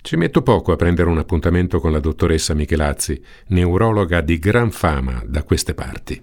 Ci 0.00 0.14
metto 0.14 0.42
poco 0.42 0.70
a 0.70 0.76
prendere 0.76 1.10
un 1.10 1.18
appuntamento 1.18 1.80
con 1.80 1.90
la 1.90 1.98
dottoressa 1.98 2.54
Michelazzi, 2.54 3.20
neurologa 3.48 4.20
di 4.20 4.38
gran 4.38 4.70
fama 4.70 5.24
da 5.26 5.42
queste 5.42 5.74
parti. 5.74 6.22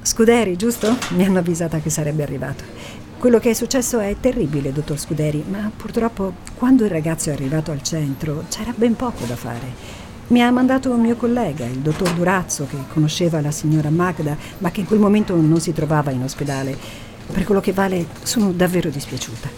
Scuderi, 0.00 0.56
giusto? 0.56 0.96
Mi 1.10 1.26
hanno 1.26 1.40
avvisata 1.40 1.78
che 1.80 1.90
sarebbe 1.90 2.22
arrivato. 2.22 2.64
Quello 3.18 3.38
che 3.38 3.50
è 3.50 3.54
successo 3.54 3.98
è 3.98 4.16
terribile, 4.18 4.72
dottor 4.72 4.98
Scuderi, 4.98 5.44
ma 5.46 5.70
purtroppo 5.76 6.36
quando 6.54 6.84
il 6.84 6.90
ragazzo 6.90 7.28
è 7.28 7.34
arrivato 7.34 7.70
al 7.70 7.82
centro 7.82 8.46
c'era 8.48 8.72
ben 8.74 8.96
poco 8.96 9.26
da 9.26 9.36
fare. 9.36 10.07
Mi 10.28 10.42
ha 10.42 10.50
mandato 10.50 10.90
un 10.90 11.00
mio 11.00 11.16
collega, 11.16 11.64
il 11.64 11.78
dottor 11.78 12.12
Durazzo, 12.12 12.66
che 12.68 12.76
conosceva 12.92 13.40
la 13.40 13.50
signora 13.50 13.88
Magda, 13.88 14.36
ma 14.58 14.70
che 14.70 14.80
in 14.80 14.86
quel 14.86 14.98
momento 14.98 15.34
non 15.34 15.58
si 15.58 15.72
trovava 15.72 16.10
in 16.10 16.22
ospedale. 16.22 16.76
Per 17.32 17.44
quello 17.44 17.62
che 17.62 17.72
vale, 17.72 18.08
sono 18.24 18.52
davvero 18.52 18.90
dispiaciuta. 18.90 19.48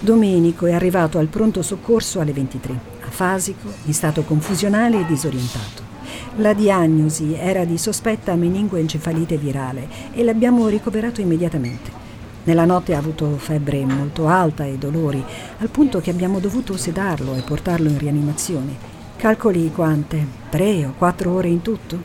Domenico 0.00 0.66
è 0.66 0.74
arrivato 0.74 1.16
al 1.16 1.28
pronto 1.28 1.62
soccorso 1.62 2.20
alle 2.20 2.34
23, 2.34 2.78
afasico, 3.06 3.72
in 3.86 3.94
stato 3.94 4.24
confusionale 4.24 5.00
e 5.00 5.06
disorientato. 5.06 5.82
La 6.36 6.52
diagnosi 6.52 7.32
era 7.32 7.64
di 7.64 7.78
sospetta 7.78 8.34
meningoencefalite 8.34 9.38
virale 9.38 9.88
e 10.12 10.22
l'abbiamo 10.22 10.68
ricoverato 10.68 11.22
immediatamente. 11.22 11.90
Nella 12.44 12.66
notte 12.66 12.94
ha 12.94 12.98
avuto 12.98 13.38
febbre 13.38 13.82
molto 13.86 14.28
alta 14.28 14.66
e 14.66 14.76
dolori, 14.76 15.24
al 15.60 15.68
punto 15.70 16.02
che 16.02 16.10
abbiamo 16.10 16.40
dovuto 16.40 16.76
sedarlo 16.76 17.34
e 17.36 17.40
portarlo 17.40 17.88
in 17.88 17.96
rianimazione. 17.96 18.93
Calcoli 19.16 19.70
quante? 19.70 20.26
Tre 20.50 20.84
o 20.84 20.94
quattro 20.98 21.32
ore 21.32 21.48
in 21.48 21.62
tutto? 21.62 21.98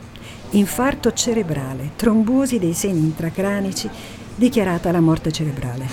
Infarto 0.50 1.12
cerebrale, 1.12 1.90
trombosi 1.96 2.58
dei 2.58 2.72
seni 2.72 3.00
intracranici, 3.00 3.90
dichiarata 4.34 4.90
la 4.90 5.00
morte 5.00 5.30
cerebrale. 5.30 5.86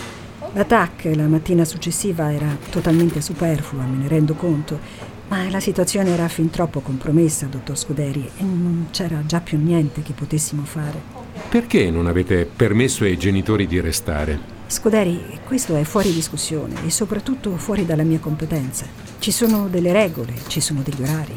La 0.53 0.63
TAC 0.63 1.11
la 1.15 1.27
mattina 1.27 1.65
successiva 1.65 2.31
era 2.31 2.57
totalmente 2.69 3.19
superflua, 3.19 3.83
me 3.83 3.97
ne 3.97 4.07
rendo 4.07 4.35
conto, 4.35 4.79
ma 5.27 5.49
la 5.49 5.59
situazione 5.59 6.11
era 6.11 6.29
fin 6.29 6.49
troppo 6.49 6.79
compromessa, 6.79 7.47
dottor 7.47 7.77
Scuderi, 7.77 8.29
e 8.37 8.43
non 8.43 8.87
c'era 8.91 9.21
già 9.25 9.41
più 9.41 9.61
niente 9.61 10.01
che 10.01 10.13
potessimo 10.13 10.63
fare. 10.63 11.01
Perché 11.49 11.91
non 11.91 12.07
avete 12.07 12.45
permesso 12.45 13.03
ai 13.03 13.17
genitori 13.17 13.67
di 13.67 13.81
restare? 13.81 14.56
Scuderi, 14.69 15.39
questo 15.45 15.77
è 15.77 15.83
fuori 15.83 16.11
discussione 16.11 16.85
e 16.85 16.89
soprattutto 16.89 17.55
fuori 17.55 17.85
dalla 17.85 18.03
mia 18.03 18.19
competenza. 18.19 18.85
Ci 19.17 19.31
sono 19.31 19.69
delle 19.69 19.93
regole, 19.93 20.33
ci 20.47 20.59
sono 20.59 20.81
degli 20.83 21.01
orari. 21.01 21.33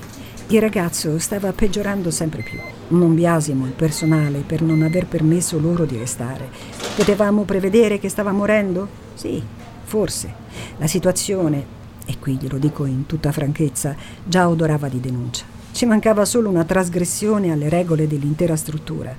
Il 0.48 0.60
ragazzo 0.60 1.16
stava 1.20 1.52
peggiorando 1.52 2.10
sempre 2.10 2.42
più. 2.42 2.58
Non 2.88 3.14
biasimo 3.14 3.66
il 3.66 3.72
personale 3.72 4.40
per 4.40 4.62
non 4.62 4.82
aver 4.82 5.06
permesso 5.06 5.60
loro 5.60 5.84
di 5.84 5.96
restare. 5.96 6.48
Potevamo 6.96 7.44
prevedere 7.44 8.00
che 8.00 8.08
stava 8.08 8.32
morendo? 8.32 8.88
Sì, 9.14 9.40
forse. 9.84 10.34
La 10.78 10.88
situazione, 10.88 11.64
e 12.06 12.18
qui 12.18 12.34
glielo 12.34 12.58
dico 12.58 12.84
in 12.84 13.06
tutta 13.06 13.30
franchezza, 13.30 13.94
già 14.24 14.48
odorava 14.48 14.88
di 14.88 14.98
denuncia. 14.98 15.44
Ci 15.70 15.86
mancava 15.86 16.24
solo 16.24 16.48
una 16.48 16.64
trasgressione 16.64 17.52
alle 17.52 17.68
regole 17.68 18.08
dell'intera 18.08 18.56
struttura. 18.56 19.14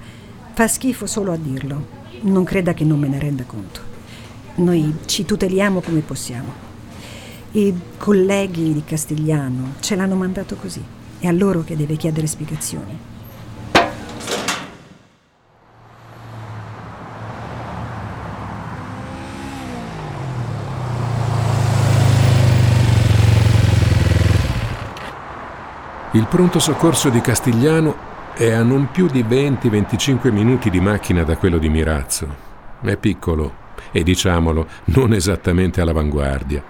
Fa 0.53 0.67
schifo 0.67 1.05
solo 1.05 1.31
a 1.31 1.37
dirlo. 1.37 1.99
Non 2.23 2.43
creda 2.43 2.73
che 2.73 2.83
non 2.83 2.99
me 2.99 3.07
ne 3.07 3.19
renda 3.19 3.45
conto. 3.45 3.90
Noi 4.55 4.95
ci 5.05 5.25
tuteliamo 5.25 5.81
come 5.81 6.01
possiamo. 6.01 6.69
I 7.51 7.73
colleghi 7.97 8.73
di 8.73 8.83
Castigliano 8.83 9.73
ce 9.79 9.95
l'hanno 9.95 10.15
mandato 10.15 10.55
così. 10.55 10.83
È 11.19 11.27
a 11.27 11.31
loro 11.31 11.63
che 11.63 11.75
deve 11.75 11.95
chiedere 11.95 12.27
spiegazioni. 12.27 12.97
Il 26.13 26.27
pronto 26.27 26.59
soccorso 26.59 27.09
di 27.09 27.21
Castigliano 27.21 27.95
è 28.33 28.51
a 28.51 28.63
non 28.63 28.89
più 28.91 29.07
di 29.07 29.23
20-25 29.23 30.29
minuti 30.29 30.69
di 30.69 30.81
macchina 30.81 31.23
da 31.23 31.37
quello 31.37 31.57
di 31.57 31.69
Mirazzo. 31.69 32.27
È 32.81 32.97
piccolo, 32.97 33.60
e 33.91 34.03
diciamolo, 34.03 34.67
non 34.85 35.13
esattamente 35.13 35.81
all'avanguardia. 35.81 36.63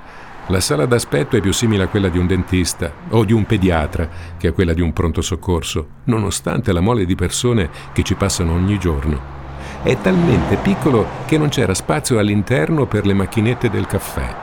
La 0.48 0.60
sala 0.60 0.86
d'aspetto 0.86 1.38
è 1.38 1.40
più 1.42 1.54
simile 1.54 1.84
a 1.84 1.88
quella 1.88 2.10
di 2.10 2.18
un 2.18 2.28
dentista 2.28 2.92
o 3.10 3.24
di 3.24 3.32
un 3.32 3.46
pediatra 3.46 4.10
che 4.38 4.48
a 4.48 4.52
quella 4.52 4.74
di 4.74 4.82
un 4.82 4.92
pronto 4.92 5.22
soccorso, 5.22 5.88
nonostante 6.06 6.74
la 6.74 6.82
mole 6.82 7.06
di 7.06 7.16
persone 7.16 7.70
che 7.94 8.04
ci 8.04 8.16
passano 8.16 8.54
ogni 8.54 8.78
giorno. 8.78 9.40
È 9.84 9.96
talmente 10.02 10.58
piccolo 10.58 11.08
che 11.26 11.38
non 11.38 11.50
c'era 11.50 11.74
spazio 11.74 12.20
all'interno 12.20 12.86
per 12.86 13.06
le 13.06 13.14
macchinette 13.14 13.70
del 13.70 13.88
caffè. 13.88 14.36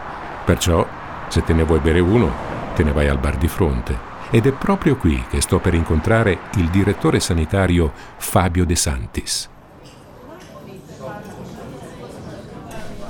Perciò, 0.45 0.87
se 1.29 1.43
te 1.43 1.53
ne 1.53 1.65
vuoi 1.65 1.81
bere 1.81 2.01
uno, 2.01 2.33
te 2.75 2.85
ne 2.85 2.93
vai 2.93 3.09
al 3.09 3.19
bar 3.19 3.37
di 3.37 3.49
fronte. 3.49 4.07
Ed 4.31 4.47
è 4.47 4.53
proprio 4.53 4.97
qui 4.97 5.23
che 5.29 5.41
sto 5.41 5.59
per 5.59 5.75
incontrare 5.75 6.39
il 6.57 6.69
direttore 6.69 7.21
sanitario 7.21 7.93
Fabio 8.17 8.65
De 8.65 8.77
Santis. 8.77 9.49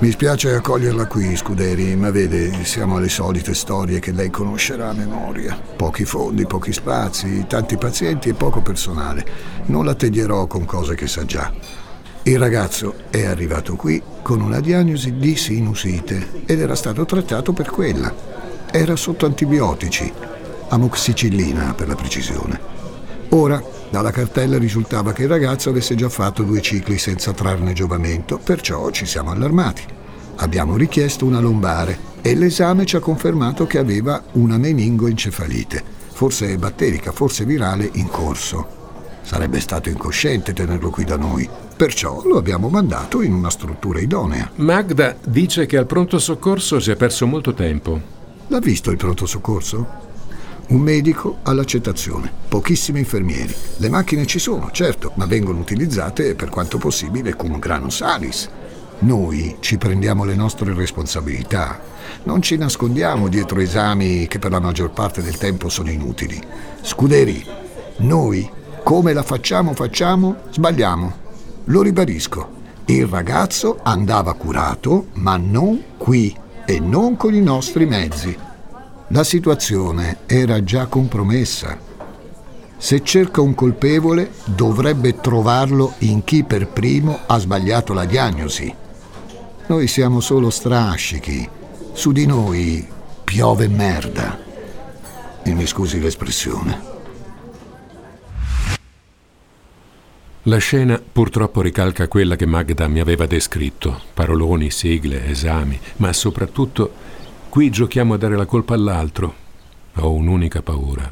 Mi 0.01 0.11
spiace 0.11 0.53
accoglierla 0.53 1.07
qui, 1.07 1.35
Scuderi, 1.35 1.93
ma 1.97 2.09
vede, 2.09 2.63
siamo 2.63 2.95
alle 2.95 3.09
solite 3.09 3.53
storie 3.53 3.99
che 3.99 4.13
lei 4.13 4.29
conoscerà 4.29 4.87
a 4.87 4.93
memoria. 4.93 5.59
Pochi 5.75 6.05
fondi, 6.05 6.45
pochi 6.45 6.71
spazi, 6.71 7.43
tanti 7.49 7.75
pazienti 7.75 8.29
e 8.29 8.33
poco 8.33 8.61
personale. 8.61 9.25
Non 9.65 9.83
la 9.83 9.95
tedierò 9.95 10.47
con 10.47 10.63
cose 10.63 10.95
che 10.95 11.05
sa 11.05 11.25
già. 11.25 11.51
Il 12.23 12.39
ragazzo 12.39 12.93
è 13.09 13.25
arrivato 13.25 13.75
qui 13.75 14.01
con 14.21 14.39
una 14.39 14.61
diagnosi 14.61 15.17
di 15.17 15.35
sinusite 15.35 16.43
ed 16.45 16.61
era 16.61 16.75
stato 16.75 17.03
trattato 17.03 17.51
per 17.51 17.69
quella. 17.69 18.15
Era 18.71 18.95
sotto 18.95 19.25
antibiotici, 19.25 20.09
amoxicillina 20.69 21.73
per 21.73 21.89
la 21.89 21.95
precisione. 21.95 22.57
Ora, 23.31 23.61
dalla 23.89 24.11
cartella 24.11 24.57
risultava 24.57 25.13
che 25.13 25.23
il 25.23 25.29
ragazzo 25.29 25.69
avesse 25.69 25.95
già 25.95 26.09
fatto 26.09 26.43
due 26.43 26.61
cicli 26.61 26.97
senza 26.97 27.33
trarne 27.33 27.73
giovamento, 27.73 28.37
perciò 28.37 28.89
ci 28.91 29.05
siamo 29.05 29.31
allarmati. 29.31 29.83
Abbiamo 30.37 30.77
richiesto 30.77 31.25
una 31.25 31.39
lombare 31.39 31.97
e 32.21 32.35
l'esame 32.35 32.85
ci 32.85 32.95
ha 32.95 32.99
confermato 32.99 33.65
che 33.65 33.77
aveva 33.77 34.23
una 34.33 34.57
meningoencefalite, 34.57 35.83
forse 36.11 36.57
batterica, 36.57 37.11
forse 37.11 37.45
virale, 37.45 37.89
in 37.93 38.07
corso. 38.07 38.77
Sarebbe 39.21 39.59
stato 39.59 39.89
incosciente 39.89 40.53
tenerlo 40.53 40.89
qui 40.89 41.03
da 41.03 41.17
noi, 41.17 41.47
perciò 41.75 42.23
lo 42.25 42.37
abbiamo 42.37 42.69
mandato 42.69 43.21
in 43.21 43.33
una 43.33 43.49
struttura 43.49 43.99
idonea. 43.99 44.49
Magda 44.55 45.15
dice 45.23 45.65
che 45.65 45.77
al 45.77 45.85
pronto 45.85 46.19
soccorso 46.19 46.79
si 46.79 46.91
è 46.91 46.95
perso 46.95 47.25
molto 47.25 47.53
tempo. 47.53 48.01
L'ha 48.47 48.59
visto 48.59 48.91
il 48.91 48.97
pronto 48.97 49.25
soccorso? 49.25 50.07
Un 50.69 50.81
medico 50.81 51.39
all'accettazione, 51.41 52.31
pochissimi 52.47 52.99
infermieri. 52.99 53.55
Le 53.77 53.89
macchine 53.89 54.27
ci 54.27 54.37
sono, 54.37 54.69
certo, 54.69 55.13
ma 55.15 55.25
vengono 55.25 55.57
utilizzate 55.57 56.35
per 56.35 56.49
quanto 56.49 56.77
possibile 56.77 57.33
cum 57.33 57.57
grano 57.57 57.89
salis. 57.89 58.47
Noi 58.99 59.55
ci 59.61 59.79
prendiamo 59.79 60.25
le 60.25 60.35
nostre 60.35 60.75
responsabilità. 60.75 61.79
Non 62.21 62.43
ci 62.43 62.55
nascondiamo 62.55 63.29
dietro 63.29 63.59
esami 63.59 64.27
che 64.27 64.37
per 64.37 64.51
la 64.51 64.59
maggior 64.59 64.91
parte 64.91 65.23
del 65.23 65.37
tempo 65.37 65.69
sono 65.69 65.89
inutili. 65.89 66.39
Scuderi, 66.81 67.43
noi, 68.01 68.47
come 68.83 69.13
la 69.13 69.23
facciamo, 69.23 69.73
facciamo, 69.73 70.35
sbagliamo. 70.51 71.13
Lo 71.63 71.81
ribadisco. 71.81 72.57
Il 72.85 73.07
ragazzo 73.07 73.79
andava 73.81 74.33
curato, 74.33 75.07
ma 75.13 75.35
non 75.35 75.81
qui 75.97 76.35
e 76.63 76.79
non 76.79 77.17
con 77.17 77.33
i 77.33 77.41
nostri 77.41 77.87
mezzi. 77.87 78.37
La 79.11 79.23
situazione 79.23 80.19
era 80.27 80.63
già 80.63 80.85
compromessa. 80.85 81.79
Se 82.77 83.03
cerca 83.03 83.41
un 83.41 83.55
colpevole, 83.55 84.29
dovrebbe 84.45 85.19
trovarlo 85.19 85.95
in 85.99 86.23
chi 86.23 86.43
per 86.43 86.67
primo 86.67 87.21
ha 87.25 87.39
sbagliato 87.39 87.93
la 87.93 88.05
diagnosi. 88.05 88.71
Noi 89.65 89.87
siamo 89.87 90.19
solo 90.19 90.51
strascichi. 90.51 91.49
Su 91.91 92.11
di 92.11 92.27
noi 92.27 92.87
piove 93.23 93.67
merda. 93.67 94.37
E 95.41 95.53
mi 95.53 95.65
scusi 95.65 95.99
l'espressione. 95.99 96.97
La 100.43 100.57
scena 100.57 101.01
purtroppo 101.11 101.61
ricalca 101.61 102.07
quella 102.07 102.35
che 102.35 102.45
Magda 102.45 102.87
mi 102.87 102.99
aveva 102.99 103.25
descritto. 103.25 104.01
Paroloni, 104.13 104.69
sigle, 104.69 105.27
esami, 105.27 105.79
ma 105.97 106.13
soprattutto 106.13 107.08
Qui 107.49 107.71
giochiamo 107.71 108.13
a 108.13 108.17
dare 108.17 108.37
la 108.37 108.45
colpa 108.45 108.75
all'altro. 108.75 109.33
Ho 109.95 110.13
un'unica 110.13 110.61
paura. 110.61 111.11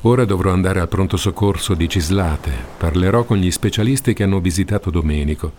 Ora 0.00 0.24
dovrò 0.24 0.52
andare 0.52 0.80
al 0.80 0.88
pronto 0.88 1.18
soccorso 1.18 1.74
di 1.74 1.86
Cislate. 1.86 2.50
Parlerò 2.78 3.24
con 3.24 3.36
gli 3.36 3.50
specialisti 3.50 4.14
che 4.14 4.22
hanno 4.22 4.40
visitato 4.40 4.88
Domenico. 4.88 5.52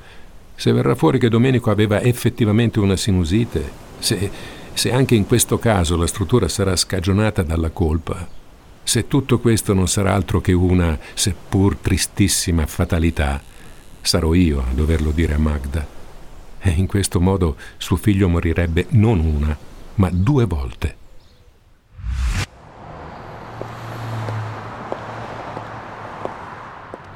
Se 0.56 0.72
verrà 0.72 0.96
fuori 0.96 1.20
che 1.20 1.30
Domenico 1.30 1.70
aveva 1.70 2.02
effettivamente 2.02 2.80
una 2.80 2.96
sinusite, 2.96 3.72
se, 4.00 4.32
se 4.74 4.92
anche 4.92 5.14
in 5.14 5.28
questo 5.28 5.60
caso 5.60 5.96
la 5.96 6.08
struttura 6.08 6.48
sarà 6.48 6.76
scagionata 6.76 7.44
dalla 7.44 7.70
colpa, 7.70 8.28
se 8.82 9.08
tutto 9.08 9.38
questo 9.38 9.76
non 9.76 9.88
sarà 9.88 10.16
altro 10.16 10.42
che 10.42 10.52
una, 10.52 10.98
seppur 11.14 11.76
tristissima 11.76 12.66
fatalità, 12.66 13.40
sarò 14.02 14.34
io 14.34 14.62
a 14.62 14.74
doverlo 14.74 15.12
dire 15.12 15.36
a 15.36 15.40
Magda 15.40 15.99
e 16.60 16.72
in 16.72 16.88
questo 16.88 17.20
modo 17.20 17.56
suo 17.78 17.96
figlio 17.96 18.28
morirebbe 18.28 18.88
non 18.90 19.20
una, 19.20 19.58
ma 19.96 20.10
due 20.12 20.46
volte. 20.46 20.96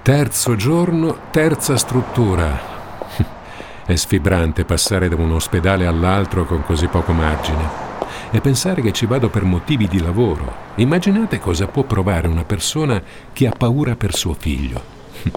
Terzo 0.03 0.57
giorno, 0.57 1.17
terza 1.31 1.77
struttura. 1.77 2.71
È 3.87 3.95
sfibrante 3.95 4.65
passare 4.65 5.07
da 5.07 5.15
un 5.15 5.31
ospedale 5.31 5.85
all'altro 5.85 6.43
con 6.43 6.65
così 6.65 6.87
poco 6.87 7.13
margine. 7.13 7.91
E 8.31 8.41
pensare 8.41 8.81
che 8.81 8.91
ci 8.91 9.05
vado 9.05 9.29
per 9.29 9.43
motivi 9.43 9.87
di 9.87 10.01
lavoro. 10.01 10.71
Immaginate 10.75 11.39
cosa 11.39 11.67
può 11.67 11.83
provare 11.83 12.27
una 12.27 12.43
persona 12.43 13.01
che 13.31 13.47
ha 13.47 13.53
paura 13.57 13.95
per 13.95 14.13
suo 14.13 14.33
figlio. 14.33 14.81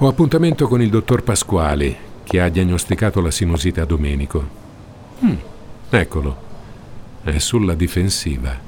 Ho 0.00 0.08
appuntamento 0.08 0.66
con 0.66 0.82
il 0.82 0.90
dottor 0.90 1.22
Pasquali, 1.22 1.96
che 2.32 2.40
ha 2.40 2.48
diagnosticato 2.48 3.20
la 3.20 3.30
sinusite 3.30 3.82
a 3.82 3.84
Domenico. 3.84 4.48
Mm, 5.22 5.34
eccolo. 5.90 6.36
È 7.22 7.36
sulla 7.36 7.74
difensiva, 7.74 8.58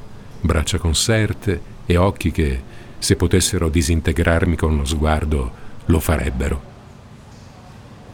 braccia 0.43 0.77
conserte 0.77 1.63
e 1.87 1.97
occhi 1.97 2.31
che, 2.31 2.61
se 2.99 3.17
potessero 3.17 3.71
disintegrarmi 3.71 4.55
con 4.55 4.77
lo 4.77 4.85
sguardo, 4.85 5.51
lo 5.87 5.99
farebbero. 5.99 6.63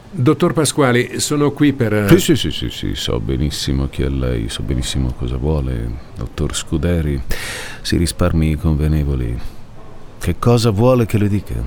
Dottor 0.09 0.53
Pasquali, 0.53 1.19
sono 1.19 1.51
qui 1.51 1.73
per... 1.73 2.07
Sì, 2.11 2.19
sì, 2.19 2.35
sì, 2.37 2.51
sì, 2.51 2.69
sì, 2.69 2.95
so 2.95 3.19
benissimo 3.19 3.89
chi 3.89 4.03
è 4.03 4.09
lei, 4.09 4.47
so 4.47 4.63
benissimo 4.63 5.11
cosa 5.11 5.35
vuole. 5.35 5.91
Dottor 6.15 6.55
Scuderi, 6.55 7.21
si 7.81 7.97
risparmi 7.97 8.55
convenevoli. 8.55 9.37
Che 10.17 10.35
cosa 10.39 10.69
vuole 10.69 11.05
che 11.05 11.17
le 11.17 11.27
dica? 11.27 11.61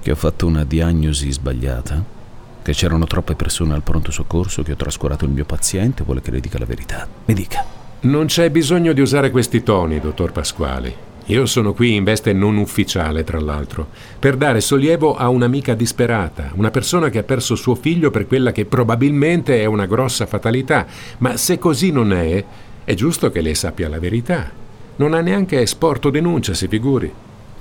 Che 0.00 0.10
ho 0.12 0.14
fatto 0.14 0.46
una 0.46 0.62
diagnosi 0.62 1.32
sbagliata? 1.32 2.18
Che 2.62 2.72
c'erano 2.72 3.06
troppe 3.06 3.34
persone 3.34 3.72
al 3.72 3.82
pronto 3.82 4.10
soccorso, 4.10 4.62
che 4.62 4.72
ho 4.72 4.76
trascurato 4.76 5.24
il 5.24 5.30
mio 5.30 5.44
paziente, 5.44 6.04
vuole 6.04 6.20
che 6.20 6.30
le 6.30 6.40
dica 6.40 6.58
la 6.58 6.66
verità. 6.66 7.08
Mi 7.24 7.34
dica. 7.34 7.64
Non 8.00 8.26
c'è 8.26 8.50
bisogno 8.50 8.92
di 8.92 9.00
usare 9.00 9.30
questi 9.30 9.62
toni, 9.62 9.98
dottor 9.98 10.32
Pasquali. 10.32 10.94
Io 11.26 11.46
sono 11.46 11.72
qui 11.72 11.94
in 11.94 12.04
veste 12.04 12.32
non 12.32 12.56
ufficiale, 12.56 13.24
tra 13.24 13.38
l'altro, 13.38 13.86
per 14.18 14.36
dare 14.36 14.60
sollievo 14.60 15.16
a 15.16 15.28
un'amica 15.28 15.74
disperata, 15.74 16.50
una 16.54 16.70
persona 16.70 17.08
che 17.08 17.18
ha 17.18 17.22
perso 17.22 17.54
suo 17.54 17.76
figlio 17.76 18.10
per 18.10 18.26
quella 18.26 18.52
che 18.52 18.64
probabilmente 18.64 19.60
è 19.60 19.64
una 19.64 19.86
grossa 19.86 20.26
fatalità, 20.26 20.86
ma 21.18 21.36
se 21.36 21.58
così 21.58 21.92
non 21.92 22.12
è, 22.12 22.44
è 22.84 22.94
giusto 22.94 23.30
che 23.30 23.40
lei 23.42 23.54
sappia 23.54 23.88
la 23.88 24.00
verità. 24.00 24.50
Non 24.96 25.14
ha 25.14 25.20
neanche 25.20 25.60
esporto 25.60 26.10
denuncia, 26.10 26.52
si 26.52 26.66
figuri. 26.66 27.12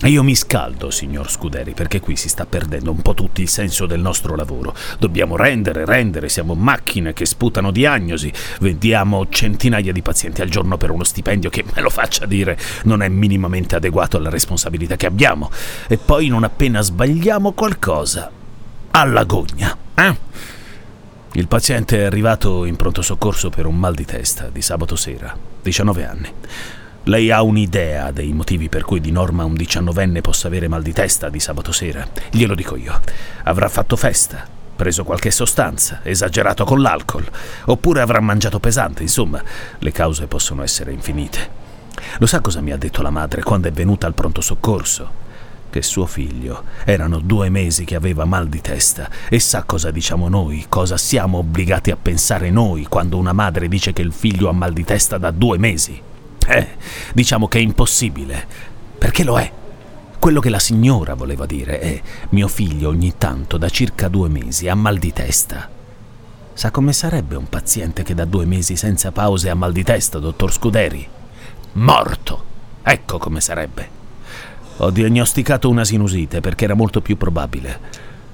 Io 0.04 0.24
mi 0.24 0.34
scaldo, 0.34 0.92
signor 0.92 1.30
Scuderi, 1.30 1.74
perché 1.74 2.00
qui 2.00 2.16
si 2.16 2.30
sta 2.30 2.46
perdendo 2.46 2.90
un 2.90 3.02
po' 3.02 3.14
tutto 3.14 3.42
il 3.42 3.50
senso 3.50 3.86
del 3.86 4.00
nostro 4.00 4.34
lavoro. 4.34 4.74
Dobbiamo 4.98 5.36
rendere, 5.36 5.84
rendere, 5.84 6.30
siamo 6.30 6.56
macchine 6.56 7.12
che 7.12 7.26
sputano 7.26 7.70
diagnosi, 7.70 8.32
vediamo 8.62 9.28
centinaia 9.28 9.92
di 9.92 10.02
pazienti 10.02 10.42
al 10.42 10.48
giorno 10.48 10.78
per 10.78 10.92
uno 10.92 11.04
stipendio 11.04 11.50
che, 11.50 11.66
me 11.76 11.82
lo 11.82 11.90
faccia 11.90 12.26
dire, 12.26 12.58
non 12.86 13.02
è 13.02 13.10
minimamente 13.10 13.76
adeguato 13.76 14.16
alla 14.16 14.30
responsabilità 14.30 14.96
che 14.96 15.06
abbiamo. 15.06 15.52
E 15.90 15.98
poi 15.98 16.30
non 16.30 16.46
appena 16.46 16.80
sbagliamo 16.80 17.52
qualcosa, 17.52 18.32
alla 18.92 19.26
gogna, 19.26 19.76
eh? 19.96 20.28
Il 21.34 21.48
paziente 21.48 21.98
è 21.98 22.06
arrivato 22.06 22.64
in 22.64 22.78
pronto 22.78 23.02
soccorso 23.02 23.50
per 23.50 23.66
un 23.66 23.78
mal 23.78 23.94
di 23.94 24.06
testa 24.06 24.50
di 24.50 24.62
sabato 24.62 24.96
sera, 24.96 25.38
19 25.62 26.06
anni. 26.06 26.32
Lei 27.04 27.32
ha 27.32 27.42
un'idea 27.42 28.12
dei 28.12 28.34
motivi 28.34 28.70
per 28.70 28.84
cui 28.84 29.00
di 29.00 29.12
norma 29.12 29.46
un 29.46 29.56
diciannovenne 29.56 30.22
possa 30.22 30.48
avere 30.48 30.68
mal 30.68 30.84
di 30.84 30.94
testa 30.94 31.30
di 31.30 31.40
sabato 31.40 31.72
sera? 31.72 32.06
Glielo 32.30 32.54
dico 32.54 32.76
io. 32.76 33.00
Avrà 33.44 33.70
fatto 33.70 33.96
festa, 33.96 34.46
preso 34.76 35.04
qualche 35.04 35.32
sostanza, 35.32 36.02
esagerato 36.04 36.66
con 36.66 36.82
l'alcol, 36.82 37.26
oppure 37.66 38.02
avrà 38.02 38.20
mangiato 38.20 38.60
pesante, 38.60 39.02
insomma, 39.02 39.42
le 39.80 39.92
cause 39.92 40.28
possono 40.28 40.62
essere 40.62 40.92
infinite. 40.92 41.68
Lo 42.20 42.26
sa 42.28 42.42
cosa 42.42 42.62
mi 42.62 42.72
ha 42.72 42.78
detto 42.78 43.02
la 43.02 43.10
madre 43.10 43.44
quando 43.44 43.70
è 43.70 43.72
venuta 43.72 44.06
al 44.06 44.14
pronto 44.14 44.42
soccorso? 44.42 45.28
Che 45.70 45.82
suo 45.82 46.06
figlio 46.06 46.64
erano 46.84 47.20
due 47.20 47.50
mesi 47.50 47.86
che 47.86 47.96
aveva 47.96 48.26
mal 48.26 48.50
di 48.50 48.62
testa 48.62 49.10
e 49.30 49.40
sa 49.40 49.64
cosa 49.64 49.92
diciamo 49.92 50.28
noi, 50.28 50.66
cosa 50.68 50.98
siamo 50.98 51.40
obbligati 51.40 51.92
a 51.92 51.98
pensare 51.98 52.50
noi 52.50 52.86
quando 52.86 53.18
una 53.18 53.34
madre 53.34 53.68
dice 53.68 53.94
che 53.94 54.02
il 54.02 54.12
figlio 54.12 54.50
ha 54.50 54.54
mal 54.54 54.74
di 54.74 54.84
testa 54.84 55.18
da 55.18 55.32
due 55.32 55.58
mesi. 55.58 56.02
Eh, 56.52 56.68
diciamo 57.14 57.48
che 57.48 57.60
è 57.60 57.62
impossibile, 57.62 58.44
perché 58.98 59.24
lo 59.24 59.38
è. 59.38 59.52
Quello 60.18 60.40
che 60.40 60.50
la 60.50 60.58
signora 60.58 61.14
voleva 61.14 61.46
dire 61.46 61.80
è 61.80 62.02
mio 62.30 62.48
figlio 62.48 62.90
ogni 62.90 63.14
tanto 63.20 63.58
da 63.58 63.70
circa 63.70 64.08
due 64.08 64.30
mesi 64.30 64.68
ha 64.68 64.74
mal 64.74 64.98
di 64.98 65.14
testa. 65.14 65.70
Sa 66.52 66.72
come 66.72 66.92
sarebbe 66.92 67.36
un 67.36 67.48
paziente 67.48 68.02
che 68.02 68.16
da 68.16 68.26
due 68.26 68.46
mesi 68.46 68.76
senza 68.76 69.12
pause 69.12 69.52
ha 69.52 69.54
mal 69.54 69.72
di 69.72 69.84
testa, 69.84 70.18
dottor 70.18 70.52
Scuderi? 70.52 71.08
Morto! 71.74 72.44
Ecco 72.82 73.20
come 73.20 73.42
sarebbe. 73.42 73.88
Ho 74.78 74.90
diagnosticato 74.90 75.70
una 75.70 75.86
sinusite 75.86 76.42
perché 76.42 76.64
era 76.64 76.74
molto 76.74 77.00
più 77.00 77.16
probabile. 77.16 77.80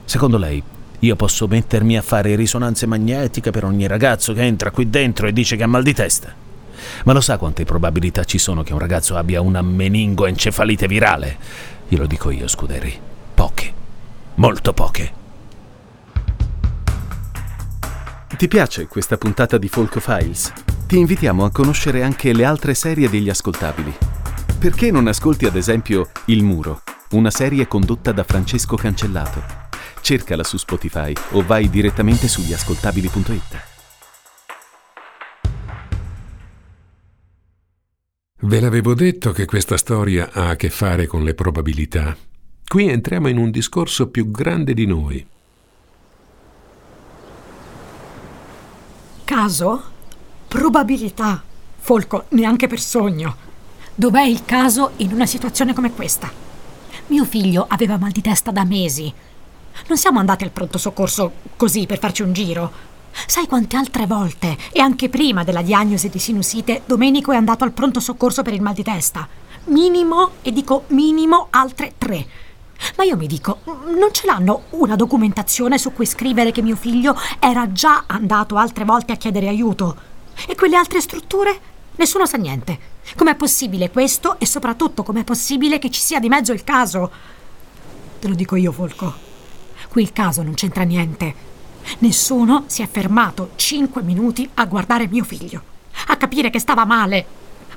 Secondo 0.06 0.38
lei, 0.38 0.63
io 0.99 1.15
posso 1.17 1.47
mettermi 1.47 1.97
a 1.97 2.01
fare 2.01 2.36
risonanze 2.36 2.86
magnetiche 2.86 3.51
per 3.51 3.65
ogni 3.65 3.88
ragazzo 3.88 4.32
che 4.32 4.41
entra 4.41 4.71
qui 4.71 4.89
dentro 4.89 5.28
e 5.28 5.34
dice 5.34 5.58
che 5.58 5.63
ha 5.63 5.67
mal 5.67 5.84
di 5.84 5.93
testa? 5.93 6.44
Ma 7.06 7.13
lo 7.13 7.21
sa 7.21 7.38
quante 7.38 7.63
probabilità 7.63 8.24
ci 8.24 8.38
sono 8.38 8.63
che 8.63 8.74
un 8.74 8.80
ragazzo 8.80 9.15
abbia 9.15 9.41
una 9.41 9.62
meningoencefalite 9.62 10.88
virale? 10.88 11.38
Glielo 11.88 12.08
dico 12.08 12.30
io, 12.30 12.48
Scuderi. 12.48 13.00
Poche. 13.34 13.74
Molto 14.36 14.74
poche. 14.74 15.24
Ti 18.36 18.48
piace 18.50 18.88
questa 18.88 19.17
puntata 19.17 19.58
di 19.58 19.69
Folk 19.69 20.00
Files? 20.00 20.52
Ti 20.88 20.98
invitiamo 20.98 21.45
a 21.45 21.52
conoscere 21.52 22.04
anche 22.04 22.34
le 22.34 22.43
altre 22.43 22.74
serie 22.74 23.10
degli 23.10 23.30
ascoltabili. 23.30 23.93
Perché 24.60 24.91
non 24.91 25.08
ascolti 25.08 25.45
ad 25.45 25.56
esempio 25.56 26.10
Il 26.26 26.43
Muro, 26.43 26.82
una 27.12 27.32
serie 27.32 27.67
condotta 27.67 28.12
da 28.12 28.24
Francesco 28.24 28.76
Cancellato? 28.76 29.41
Cercala 30.02 30.43
su 30.43 30.58
Spotify 30.58 31.13
o 31.32 31.45
vai 31.45 31.69
direttamente 31.69 32.28
sugli 32.28 32.54
ascoltabili.it. 32.54 33.74
Ve 38.45 38.60
l'avevo 38.60 38.93
detto 38.93 39.31
che 39.31 39.45
questa 39.45 39.75
storia 39.75 40.29
ha 40.31 40.49
a 40.49 40.55
che 40.55 40.69
fare 40.69 41.08
con 41.08 41.23
le 41.23 41.34
probabilità. 41.34 42.15
Qui 42.63 42.88
entriamo 42.88 43.27
in 43.27 43.39
un 43.39 43.49
discorso 43.49 44.10
più 44.10 44.29
grande 44.29 44.75
di 44.75 44.86
noi. 44.86 45.25
Caso? 49.23 49.84
Probabilità. 50.47 51.43
Folco, 51.79 52.25
neanche 52.29 52.67
per 52.67 52.79
sogno. 52.79 53.36
Dov'è 53.95 54.21
il 54.21 54.45
caso 54.45 54.91
in 54.97 55.12
una 55.12 55.25
situazione 55.25 55.73
come 55.73 55.91
questa? 55.91 56.31
Mio 57.08 57.25
figlio 57.25 57.65
aveva 57.67 57.97
mal 57.97 58.12
di 58.12 58.21
testa 58.21 58.51
da 58.51 58.63
mesi. 58.63 59.12
Non 59.88 59.97
siamo 59.97 60.19
andati 60.19 60.43
al 60.43 60.51
pronto 60.51 60.77
soccorso 60.77 61.31
così 61.55 61.88
per 61.88 61.97
farci 61.97 62.21
un 62.21 62.31
giro. 62.31 62.71
Sai 63.28 63.47
quante 63.47 63.78
altre 63.78 64.06
volte, 64.06 64.58
e 64.71 64.82
anche 64.82 65.10
prima 65.10 65.43
della 65.43 65.62
diagnosi 65.62 66.10
di 66.10 66.19
sinusite, 66.19 66.84
Domenico 66.86 67.32
è 67.32 67.36
andato 67.36 67.63
al 67.63 67.71
pronto 67.71 67.99
soccorso 67.99 68.43
per 68.43 68.54
il 68.54 68.62
mal 68.62 68.73
di 68.73 68.84
testa? 68.84 69.28
Minimo, 69.65 70.34
e 70.41 70.51
dico 70.51 70.84
minimo, 70.88 71.47
altre 71.49 71.93
tre. 71.97 72.28
Ma 72.97 73.04
io 73.04 73.15
mi 73.15 73.25
dico, 73.25 73.60
non 73.65 74.10
ce 74.12 74.28
l'hanno 74.28 74.63
una 74.71 74.95
documentazione 74.95 75.78
su 75.78 75.93
cui 75.93 76.06
scrivere 76.06 76.51
che 76.51 76.62
mio 76.62 76.75
figlio 76.75 77.17
era 77.39 77.71
già 77.71 78.04
andato 78.06 78.58
altre 78.58 78.84
volte 78.84 79.13
a 79.13 79.17
chiedere 79.17 79.47
aiuto? 79.47 79.95
E 80.47 80.56
quelle 80.56 80.75
altre 80.75 80.99
strutture? 81.01 81.73
Nessuno 81.95 82.25
sa 82.25 82.38
niente. 82.38 82.78
Com'è 83.15 83.36
possibile 83.36 83.89
questo 83.89 84.38
e 84.39 84.45
soprattutto 84.45 85.04
com'è 85.04 85.23
possibile 85.23 85.80
che 85.80 85.89
ci 85.89 86.01
sia 86.01 86.19
di 86.19 86.28
mezzo 86.28 86.51
il 86.51 86.63
caso? 86.63 87.12
Te 88.19 88.28
lo 88.28 88.36
dico 88.36 88.56
io, 88.56 88.71
Folco. 88.71 89.13
Qui 89.88 90.04
il 90.04 90.12
caso 90.12 90.43
non 90.43 90.54
c'entra 90.54 90.84
niente. 90.84 91.54
Nessuno 92.00 92.63
si 92.67 92.82
è 92.82 92.88
fermato 92.88 93.52
cinque 93.56 94.02
minuti 94.02 94.50
a 94.56 94.65
guardare 94.65 95.08
mio 95.08 95.24
figlio, 95.24 95.62
a 96.08 96.17
capire 96.17 96.50
che 96.50 96.60
stava 96.60 96.86
male, 96.86 97.26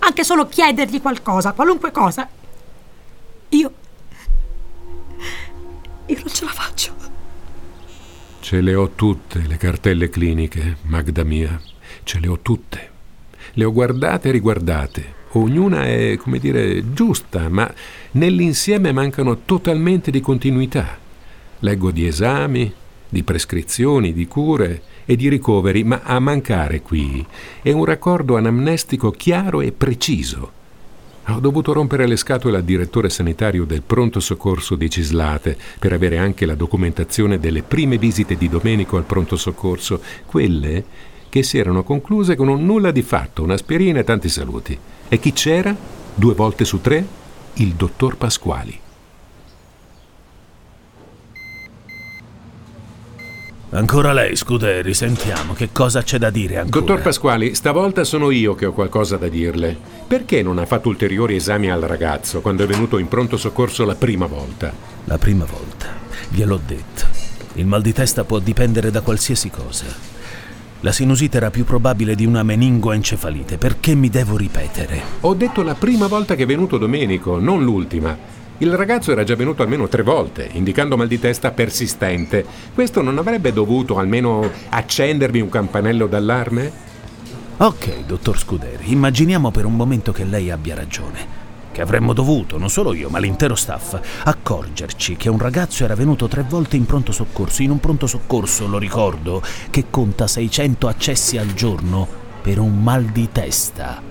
anche 0.00 0.24
solo 0.24 0.46
chiedergli 0.46 1.00
qualcosa, 1.00 1.52
qualunque 1.52 1.90
cosa. 1.90 2.28
Io. 3.50 3.72
Io 6.06 6.18
non 6.18 6.28
ce 6.28 6.44
la 6.44 6.50
faccio. 6.50 6.94
Ce 8.40 8.60
le 8.60 8.74
ho 8.74 8.90
tutte 8.90 9.44
le 9.46 9.56
cartelle 9.56 10.08
cliniche, 10.08 10.78
Magda 10.82 11.24
mia. 11.24 11.60
Ce 12.02 12.18
le 12.18 12.28
ho 12.28 12.38
tutte. 12.40 12.90
Le 13.52 13.64
ho 13.64 13.72
guardate 13.72 14.28
e 14.28 14.32
riguardate. 14.32 15.14
Ognuna 15.32 15.84
è, 15.84 16.16
come 16.16 16.38
dire, 16.38 16.94
giusta, 16.94 17.48
ma 17.48 17.70
nell'insieme 18.12 18.92
mancano 18.92 19.40
totalmente 19.44 20.10
di 20.10 20.20
continuità. 20.20 20.96
Leggo 21.58 21.90
di 21.90 22.06
esami, 22.06 22.72
di 23.08 23.22
prescrizioni, 23.22 24.12
di 24.12 24.26
cure 24.26 24.82
e 25.04 25.16
di 25.16 25.28
ricoveri, 25.28 25.84
ma 25.84 26.00
a 26.02 26.18
mancare 26.18 26.82
qui 26.82 27.24
è 27.62 27.72
un 27.72 27.84
raccordo 27.84 28.36
anamnestico 28.36 29.10
chiaro 29.10 29.60
e 29.60 29.72
preciso. 29.72 30.52
Ho 31.28 31.40
dovuto 31.40 31.74
rompere 31.74 32.06
le 32.06 32.16
scatole 32.16 32.56
al 32.56 32.64
direttore 32.64 33.10
sanitario 33.10 33.66
del 33.66 33.82
pronto 33.82 34.18
soccorso 34.18 34.76
di 34.76 34.88
Cislate 34.88 35.58
per 35.78 35.92
avere 35.92 36.16
anche 36.16 36.46
la 36.46 36.54
documentazione 36.54 37.38
delle 37.38 37.62
prime 37.62 37.98
visite 37.98 38.36
di 38.36 38.48
Domenico 38.48 38.96
al 38.96 39.04
pronto 39.04 39.36
soccorso, 39.36 40.00
quelle 40.24 40.84
che 41.28 41.42
si 41.42 41.58
erano 41.58 41.82
concluse 41.82 42.34
con 42.34 42.48
un 42.48 42.64
nulla 42.64 42.90
di 42.90 43.02
fatto, 43.02 43.42
un'aspirina 43.42 44.00
e 44.00 44.04
tanti 44.04 44.30
saluti. 44.30 44.78
E 45.08 45.18
chi 45.18 45.34
c'era? 45.34 45.76
Due 46.14 46.34
volte 46.34 46.64
su 46.64 46.80
tre? 46.80 47.06
Il 47.54 47.74
dottor 47.74 48.16
Pasquali. 48.16 48.80
Ancora 53.70 54.14
lei, 54.14 54.34
Scuderi, 54.34 54.94
sentiamo 54.94 55.52
che 55.52 55.68
cosa 55.72 56.02
c'è 56.02 56.16
da 56.16 56.30
dire 56.30 56.56
ancora. 56.56 56.80
Dottor 56.80 57.02
Pasquali, 57.02 57.54
stavolta 57.54 58.02
sono 58.02 58.30
io 58.30 58.54
che 58.54 58.64
ho 58.64 58.72
qualcosa 58.72 59.18
da 59.18 59.28
dirle. 59.28 59.76
Perché 60.06 60.42
non 60.42 60.56
ha 60.56 60.64
fatto 60.64 60.88
ulteriori 60.88 61.36
esami 61.36 61.70
al 61.70 61.82
ragazzo 61.82 62.40
quando 62.40 62.64
è 62.64 62.66
venuto 62.66 62.96
in 62.96 63.08
pronto 63.08 63.36
soccorso 63.36 63.84
la 63.84 63.94
prima 63.94 64.24
volta? 64.24 64.72
La 65.04 65.18
prima 65.18 65.44
volta, 65.44 65.86
gliel'ho 66.30 66.58
detto. 66.66 67.04
Il 67.54 67.66
mal 67.66 67.82
di 67.82 67.92
testa 67.92 68.24
può 68.24 68.38
dipendere 68.38 68.90
da 68.90 69.02
qualsiasi 69.02 69.50
cosa. 69.50 69.84
La 70.80 70.92
sinusite 70.92 71.36
era 71.36 71.50
più 71.50 71.64
probabile 71.64 72.14
di 72.14 72.24
una 72.24 72.42
meningoencefalite. 72.42 73.58
Perché 73.58 73.94
mi 73.94 74.08
devo 74.08 74.38
ripetere? 74.38 75.02
Ho 75.20 75.34
detto 75.34 75.62
la 75.62 75.74
prima 75.74 76.06
volta 76.06 76.34
che 76.36 76.44
è 76.44 76.46
venuto 76.46 76.78
Domenico, 76.78 77.38
non 77.38 77.62
l'ultima. 77.62 78.16
Il 78.60 78.74
ragazzo 78.74 79.12
era 79.12 79.22
già 79.22 79.36
venuto 79.36 79.62
almeno 79.62 79.86
tre 79.86 80.02
volte, 80.02 80.48
indicando 80.52 80.96
mal 80.96 81.06
di 81.06 81.20
testa 81.20 81.52
persistente. 81.52 82.44
Questo 82.74 83.02
non 83.02 83.16
avrebbe 83.16 83.52
dovuto 83.52 83.98
almeno 83.98 84.50
accendervi 84.70 85.40
un 85.40 85.48
campanello 85.48 86.08
d'allarme? 86.08 86.72
Ok, 87.58 88.04
dottor 88.04 88.36
Scuderi, 88.36 88.90
immaginiamo 88.90 89.52
per 89.52 89.64
un 89.64 89.76
momento 89.76 90.10
che 90.10 90.24
lei 90.24 90.50
abbia 90.50 90.74
ragione. 90.74 91.46
che 91.70 91.84
avremmo 91.84 92.12
dovuto, 92.12 92.58
non 92.58 92.70
solo 92.70 92.92
io, 92.92 93.08
ma 93.08 93.20
l'intero 93.20 93.54
staff, 93.54 93.96
accorgerci 94.24 95.14
che 95.14 95.28
un 95.28 95.38
ragazzo 95.38 95.84
era 95.84 95.94
venuto 95.94 96.26
tre 96.26 96.42
volte 96.42 96.74
in 96.74 96.86
pronto 96.86 97.12
soccorso, 97.12 97.62
in 97.62 97.70
un 97.70 97.78
pronto 97.78 98.08
soccorso, 98.08 98.66
lo 98.66 98.78
ricordo, 98.78 99.40
che 99.70 99.84
conta 99.88 100.26
600 100.26 100.88
accessi 100.88 101.38
al 101.38 101.54
giorno 101.54 102.08
per 102.42 102.58
un 102.58 102.82
mal 102.82 103.04
di 103.04 103.28
testa. 103.30 104.07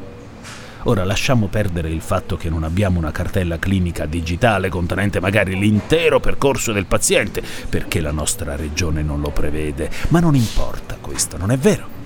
Ora 0.84 1.04
lasciamo 1.04 1.48
perdere 1.48 1.90
il 1.90 2.02
fatto 2.02 2.38
che 2.38 2.50
non 2.50 2.64
abbiamo 2.64 2.98
una 2.98 3.12
cartella 3.12 3.60
clinica 3.60 4.06
digitale 4.06 4.70
contenente 4.70 5.20
magari 5.20 5.58
l'intero 5.58 6.20
percorso 6.20 6.72
del 6.72 6.86
paziente, 6.86 7.42
perché 7.70 8.00
la 8.00 8.12
nostra 8.12 8.56
regione 8.56 9.02
non 9.02 9.20
lo 9.22 9.32
prevede, 9.32 9.90
ma 10.10 10.20
non 10.20 10.36
importa 10.36 10.98
questo, 11.00 11.38
non 11.38 11.52
è 11.52 11.58
vero? 11.58 11.97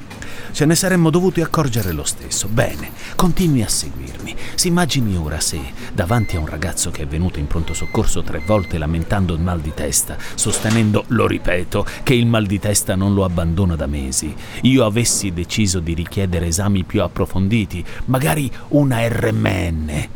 Ce 0.51 0.65
ne 0.65 0.75
saremmo 0.75 1.09
dovuti 1.09 1.41
accorgere 1.41 1.93
lo 1.93 2.03
stesso. 2.03 2.47
Bene, 2.47 2.91
continui 3.15 3.63
a 3.63 3.69
seguirmi. 3.69 4.35
Si 4.55 4.67
immagini 4.67 5.15
ora 5.15 5.39
se, 5.39 5.59
davanti 5.93 6.35
a 6.35 6.39
un 6.39 6.45
ragazzo 6.45 6.91
che 6.91 7.03
è 7.03 7.07
venuto 7.07 7.39
in 7.39 7.47
pronto 7.47 7.73
soccorso 7.73 8.21
tre 8.21 8.41
volte 8.45 8.77
lamentando 8.77 9.33
il 9.33 9.39
mal 9.39 9.61
di 9.61 9.73
testa, 9.73 10.17
sostenendo, 10.35 11.05
lo 11.07 11.25
ripeto, 11.25 11.85
che 12.03 12.13
il 12.13 12.25
mal 12.25 12.45
di 12.45 12.59
testa 12.59 12.95
non 12.95 13.13
lo 13.13 13.23
abbandona 13.23 13.75
da 13.75 13.87
mesi, 13.87 14.35
io 14.61 14.85
avessi 14.85 15.31
deciso 15.31 15.79
di 15.79 15.93
richiedere 15.93 16.47
esami 16.47 16.83
più 16.83 17.01
approfonditi, 17.01 17.83
magari 18.05 18.51
una 18.69 19.07
RMN. 19.07 20.07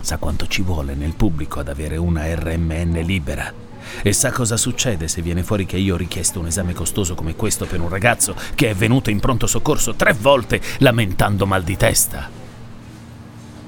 Sa 0.00 0.18
quanto 0.18 0.46
ci 0.46 0.62
vuole 0.62 0.94
nel 0.94 1.14
pubblico 1.14 1.60
ad 1.60 1.68
avere 1.68 1.96
una 1.96 2.32
RMN 2.34 3.00
libera? 3.04 3.61
E 4.02 4.12
sa 4.12 4.30
cosa 4.30 4.56
succede 4.56 5.08
se 5.08 5.22
viene 5.22 5.42
fuori 5.42 5.66
che 5.66 5.76
io 5.76 5.94
ho 5.94 5.98
richiesto 5.98 6.40
un 6.40 6.46
esame 6.46 6.74
costoso 6.74 7.14
come 7.14 7.34
questo 7.34 7.66
per 7.66 7.80
un 7.80 7.88
ragazzo 7.88 8.34
che 8.54 8.70
è 8.70 8.74
venuto 8.74 9.10
in 9.10 9.20
pronto 9.20 9.46
soccorso 9.46 9.94
tre 9.94 10.12
volte 10.12 10.60
lamentando 10.78 11.46
mal 11.46 11.62
di 11.62 11.76
testa? 11.76 12.40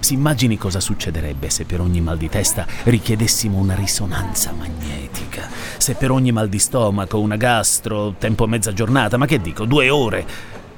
Si 0.04 0.12
immagini 0.12 0.58
cosa 0.58 0.80
succederebbe 0.80 1.48
se 1.48 1.64
per 1.64 1.80
ogni 1.80 2.02
mal 2.02 2.18
di 2.18 2.28
testa 2.28 2.66
richiedessimo 2.82 3.56
una 3.56 3.74
risonanza 3.74 4.52
magnetica, 4.52 5.48
se 5.78 5.94
per 5.94 6.10
ogni 6.10 6.30
mal 6.30 6.50
di 6.50 6.58
stomaco 6.58 7.18
una 7.18 7.36
gastro, 7.36 8.14
tempo 8.18 8.46
mezza 8.46 8.74
giornata, 8.74 9.16
ma 9.16 9.24
che 9.24 9.40
dico, 9.40 9.64
due 9.64 9.88
ore. 9.88 10.26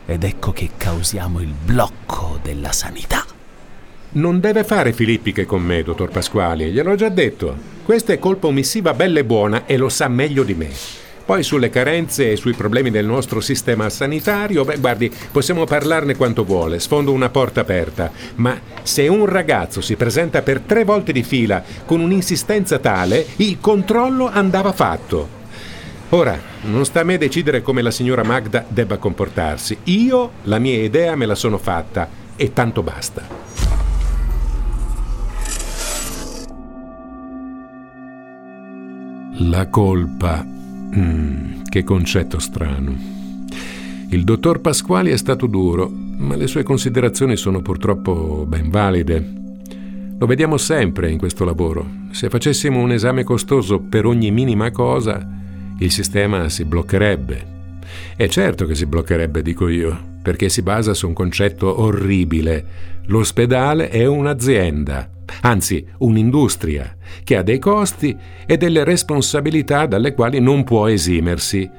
Ed 0.07 0.23
ecco 0.23 0.53
che 0.53 0.71
causiamo 0.77 1.41
il 1.41 1.53
blocco 1.53 2.39
della 2.41 2.71
sanità. 2.71 3.36
Non 4.13 4.41
deve 4.41 4.65
fare 4.65 4.93
filippiche 4.93 5.45
con 5.45 5.63
me, 5.63 5.83
dottor 5.83 6.09
Pasquali, 6.09 6.71
gliel'ho 6.71 6.95
già 6.95 7.09
detto. 7.09 7.75
Questa 7.85 8.13
è 8.13 8.19
colpa 8.19 8.47
omissiva 8.47 8.95
bella 8.95 9.21
e 9.21 9.25
buona 9.25 9.67
e 9.67 9.77
lo 9.77 9.89
sa 9.89 10.09
meglio 10.09 10.43
di 10.43 10.55
me. 10.55 10.71
Poi 11.27 11.43
sulle 11.43 11.71
carenze 11.71 12.31
e 12.31 12.37
sui 12.37 12.55
problemi 12.55 12.91
del 12.91 13.05
nostro 13.05 13.41
sistema 13.41 13.91
sanitario, 13.91 14.65
beh, 14.65 14.79
guardi, 14.79 15.13
possiamo 15.33 15.65
parlarne 15.65 16.15
quanto 16.15 16.45
vuole, 16.45 16.79
sfondo 16.79 17.11
una 17.11 17.31
porta 17.31 17.63
aperta, 17.63 18.13
ma 18.37 18.59
se 18.83 19.09
un 19.09 19.27
ragazzo 19.27 19.81
si 19.81 19.97
presenta 19.97 20.43
per 20.43 20.61
tre 20.61 20.85
volte 20.85 21.11
di 21.11 21.25
fila 21.25 21.63
con 21.85 22.01
un'insistenza 22.01 22.79
tale, 22.79 23.27
il 23.37 23.59
controllo 23.61 24.31
andava 24.31 24.71
fatto. 24.71 25.29
Ora, 26.11 26.41
non 26.63 26.85
sta 26.85 27.01
a 27.01 27.05
me 27.05 27.19
decidere 27.19 27.61
come 27.61 27.83
la 27.83 27.91
signora 27.91 28.23
Magda 28.23 28.65
debba 28.69 28.97
comportarsi. 28.97 29.77
Io 29.85 30.31
la 30.45 30.61
mia 30.61 30.81
idea 30.81 31.17
me 31.17 31.27
la 31.27 31.35
sono 31.35 31.59
fatta 31.59 32.09
e 32.37 32.53
tanto 32.53 32.85
basta. 32.85 33.46
La 39.39 39.69
colpa. 39.69 40.43
Mm, 40.45 41.65
che 41.69 41.85
concetto 41.85 42.39
strano. 42.39 42.95
Il 44.09 44.25
dottor 44.25 44.63
Pasquali 44.63 45.11
è 45.11 45.17
stato 45.17 45.47
duro, 45.47 45.91
ma 45.91 46.37
le 46.37 46.47
sue 46.47 46.63
considerazioni 46.63 47.37
sono 47.37 47.61
purtroppo 47.61 48.47
ben 48.49 48.71
valide. 48.71 49.33
Lo 50.19 50.25
vediamo 50.25 50.57
sempre 50.57 51.11
in 51.11 51.19
questo 51.19 51.45
lavoro. 51.45 51.87
Se 52.13 52.31
facessimo 52.31 52.81
un 52.81 52.93
esame 52.93 53.25
costoso 53.25 53.79
per 53.81 54.07
ogni 54.07 54.31
minima 54.31 54.71
cosa, 54.71 55.29
il 55.81 55.91
sistema 55.91 56.49
si 56.49 56.65
bloccherebbe. 56.65 57.55
È 58.17 58.27
certo 58.29 58.65
che 58.65 58.75
si 58.75 58.87
bloccherebbe, 58.87 59.43
dico 59.43 59.69
io, 59.69 60.15
perché 60.27 60.49
si 60.49 60.61
basa 60.61 60.93
su 60.93 61.07
un 61.07 61.13
concetto 61.13 61.83
orribile. 61.83 62.65
L'ospedale 63.07 63.91
è 63.91 64.07
un'azienda 64.07 65.11
anzi 65.43 65.87
un'industria, 65.99 66.97
che 67.23 67.37
ha 67.37 67.43
dei 67.43 67.61
costi 67.61 68.17
e 68.45 68.57
delle 68.57 68.83
responsabilità 68.83 69.87
dalle 69.87 70.15
quali 70.15 70.41
non 70.41 70.65
può 70.65 70.89
esimersi. 70.89 71.71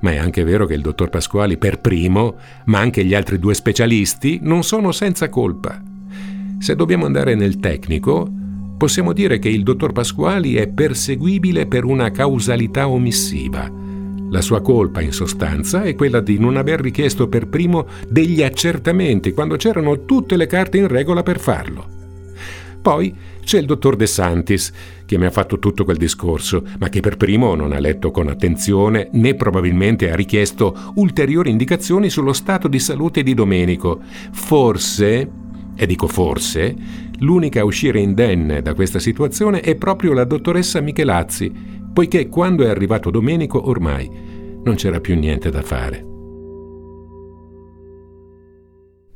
Ma 0.00 0.10
è 0.10 0.18
anche 0.18 0.44
vero 0.44 0.66
che 0.66 0.74
il 0.74 0.82
dottor 0.82 1.08
Pasquali 1.08 1.56
per 1.56 1.80
primo, 1.80 2.36
ma 2.66 2.80
anche 2.80 3.02
gli 3.02 3.14
altri 3.14 3.38
due 3.38 3.54
specialisti, 3.54 4.38
non 4.42 4.62
sono 4.62 4.92
senza 4.92 5.30
colpa. 5.30 5.80
Se 6.58 6.76
dobbiamo 6.76 7.06
andare 7.06 7.34
nel 7.34 7.58
tecnico, 7.58 8.30
possiamo 8.76 9.14
dire 9.14 9.38
che 9.38 9.48
il 9.48 9.62
dottor 9.62 9.92
Pasquali 9.92 10.56
è 10.56 10.68
perseguibile 10.68 11.64
per 11.64 11.84
una 11.84 12.10
causalità 12.10 12.88
omissiva. 12.88 13.91
La 14.32 14.40
sua 14.40 14.62
colpa, 14.62 15.02
in 15.02 15.12
sostanza, 15.12 15.82
è 15.82 15.94
quella 15.94 16.20
di 16.20 16.38
non 16.38 16.56
aver 16.56 16.80
richiesto 16.80 17.28
per 17.28 17.48
primo 17.48 17.86
degli 18.08 18.42
accertamenti 18.42 19.32
quando 19.32 19.56
c'erano 19.56 20.06
tutte 20.06 20.38
le 20.38 20.46
carte 20.46 20.78
in 20.78 20.88
regola 20.88 21.22
per 21.22 21.38
farlo. 21.38 21.86
Poi 22.80 23.14
c'è 23.44 23.58
il 23.58 23.66
dottor 23.66 23.94
De 23.94 24.06
Santis, 24.06 24.72
che 25.04 25.18
mi 25.18 25.26
ha 25.26 25.30
fatto 25.30 25.58
tutto 25.58 25.84
quel 25.84 25.98
discorso, 25.98 26.64
ma 26.78 26.88
che 26.88 27.00
per 27.00 27.18
primo 27.18 27.54
non 27.54 27.72
ha 27.72 27.78
letto 27.78 28.10
con 28.10 28.28
attenzione 28.28 29.10
né 29.12 29.34
probabilmente 29.34 30.10
ha 30.10 30.16
richiesto 30.16 30.92
ulteriori 30.94 31.50
indicazioni 31.50 32.08
sullo 32.08 32.32
stato 32.32 32.68
di 32.68 32.78
salute 32.78 33.22
di 33.22 33.34
Domenico. 33.34 34.00
Forse, 34.30 35.30
e 35.76 35.86
dico 35.86 36.06
forse, 36.06 36.74
l'unica 37.18 37.60
a 37.60 37.64
uscire 37.64 38.00
indenne 38.00 38.62
da 38.62 38.72
questa 38.72 38.98
situazione 38.98 39.60
è 39.60 39.74
proprio 39.74 40.14
la 40.14 40.24
dottoressa 40.24 40.80
Michelazzi, 40.80 41.71
poiché 41.92 42.28
quando 42.28 42.64
è 42.64 42.68
arrivato 42.68 43.10
Domenico 43.10 43.68
ormai 43.68 44.08
non 44.64 44.74
c'era 44.76 45.00
più 45.00 45.14
niente 45.16 45.50
da 45.50 45.62
fare. 45.62 46.06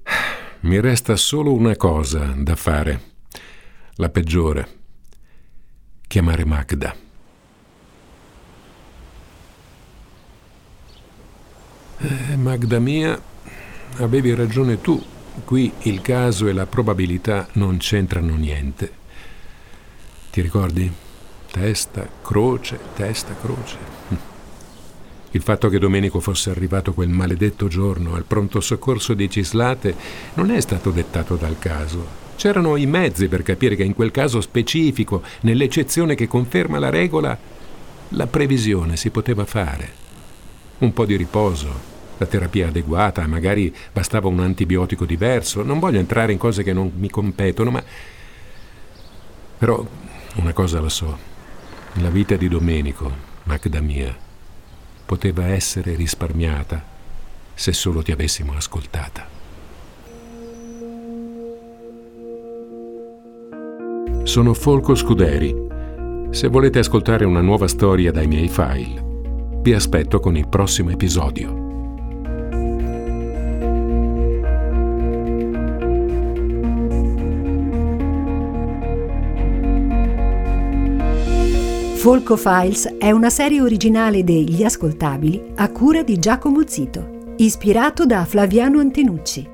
Mi 0.60 0.80
resta 0.80 1.16
solo 1.16 1.52
una 1.52 1.76
cosa 1.76 2.34
da 2.36 2.56
fare 2.56 3.14
la 3.94 4.08
peggiore. 4.10 4.68
Chiamare 6.06 6.44
Magda. 6.44 6.94
Eh, 11.98 12.36
Magda 12.36 12.78
mia, 12.78 13.20
avevi 13.98 14.34
ragione 14.34 14.80
tu. 14.80 15.02
Qui 15.44 15.70
il 15.82 16.00
caso 16.00 16.46
e 16.46 16.52
la 16.52 16.66
probabilità 16.66 17.48
non 17.54 17.76
c'entrano 17.78 18.36
niente. 18.36 19.04
Ti 20.30 20.40
ricordi? 20.40 21.04
Testa, 21.58 22.06
croce, 22.22 22.78
testa, 22.94 23.34
croce. 23.40 23.78
Il 25.30 25.40
fatto 25.40 25.70
che 25.70 25.78
Domenico 25.78 26.20
fosse 26.20 26.50
arrivato 26.50 26.92
quel 26.92 27.08
maledetto 27.08 27.66
giorno 27.66 28.14
al 28.14 28.24
pronto 28.24 28.60
soccorso 28.60 29.14
di 29.14 29.30
Cislate 29.30 29.94
non 30.34 30.50
è 30.50 30.60
stato 30.60 30.90
dettato 30.90 31.36
dal 31.36 31.58
caso, 31.58 32.24
C'erano 32.36 32.76
i 32.76 32.84
mezzi 32.84 33.28
per 33.28 33.42
capire 33.42 33.74
che 33.74 33.84
in 33.84 33.94
quel 33.94 34.10
caso 34.10 34.42
specifico, 34.42 35.22
nell'eccezione 35.40 36.14
che 36.14 36.28
conferma 36.28 36.78
la 36.78 36.90
regola, 36.90 37.36
la 38.10 38.26
previsione 38.26 38.98
si 38.98 39.08
poteva 39.08 39.46
fare. 39.46 39.90
Un 40.78 40.92
po' 40.92 41.06
di 41.06 41.16
riposo, 41.16 41.72
la 42.18 42.26
terapia 42.26 42.68
adeguata, 42.68 43.26
magari 43.26 43.74
bastava 43.90 44.28
un 44.28 44.40
antibiotico 44.40 45.06
diverso. 45.06 45.62
Non 45.62 45.78
voglio 45.78 45.98
entrare 45.98 46.32
in 46.32 46.38
cose 46.38 46.62
che 46.62 46.74
non 46.74 46.92
mi 46.94 47.08
competono, 47.08 47.70
ma... 47.70 47.82
Però 49.56 49.84
una 50.34 50.52
cosa 50.52 50.82
la 50.82 50.90
so. 50.90 51.35
La 52.00 52.10
vita 52.10 52.36
di 52.36 52.46
Domenico, 52.46 53.10
Magda 53.44 53.80
mia, 53.80 54.14
poteva 55.06 55.46
essere 55.46 55.94
risparmiata 55.94 56.84
se 57.54 57.72
solo 57.72 58.02
ti 58.02 58.12
avessimo 58.12 58.52
ascoltata. 58.54 59.26
Sono 64.24 64.52
Folco 64.52 64.94
Scuderi. 64.94 65.54
Se 66.32 66.48
volete 66.48 66.80
ascoltare 66.80 67.24
una 67.24 67.40
nuova 67.40 67.66
storia 67.66 68.12
dai 68.12 68.26
miei 68.26 68.48
file, 68.48 69.02
vi 69.62 69.72
aspetto 69.72 70.20
con 70.20 70.36
il 70.36 70.48
prossimo 70.48 70.90
episodio. 70.90 71.65
Folco 82.06 82.36
Files 82.36 82.98
è 82.98 83.10
una 83.10 83.30
serie 83.30 83.60
originale 83.60 84.22
degli 84.22 84.62
Ascoltabili 84.62 85.54
a 85.56 85.68
cura 85.72 86.04
di 86.04 86.20
Giacomo 86.20 86.64
Zito, 86.64 87.34
ispirato 87.38 88.06
da 88.06 88.24
Flaviano 88.24 88.78
Antenucci. 88.78 89.44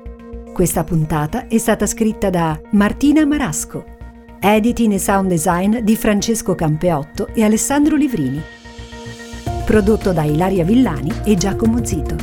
Questa 0.53 0.83
puntata 0.83 1.47
è 1.47 1.57
stata 1.57 1.87
scritta 1.87 2.29
da 2.29 2.61
Martina 2.73 3.25
Marasco 3.25 3.83
editing 4.39 4.93
e 4.93 4.99
sound 4.99 5.29
design 5.29 5.79
di 5.79 5.95
Francesco 5.95 6.53
Campeotto 6.53 7.29
e 7.33 7.43
Alessandro 7.43 7.95
Livrini. 7.95 8.39
Prodotto 9.65 10.13
da 10.13 10.21
Ilaria 10.21 10.63
Villani 10.63 11.11
e 11.23 11.33
Giacomo 11.33 11.83
Zito. 11.83 12.15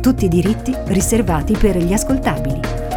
Tutti 0.00 0.24
i 0.24 0.28
diritti 0.28 0.74
riservati 0.86 1.56
per 1.56 1.76
gli 1.76 1.92
ascoltabili. 1.92 2.89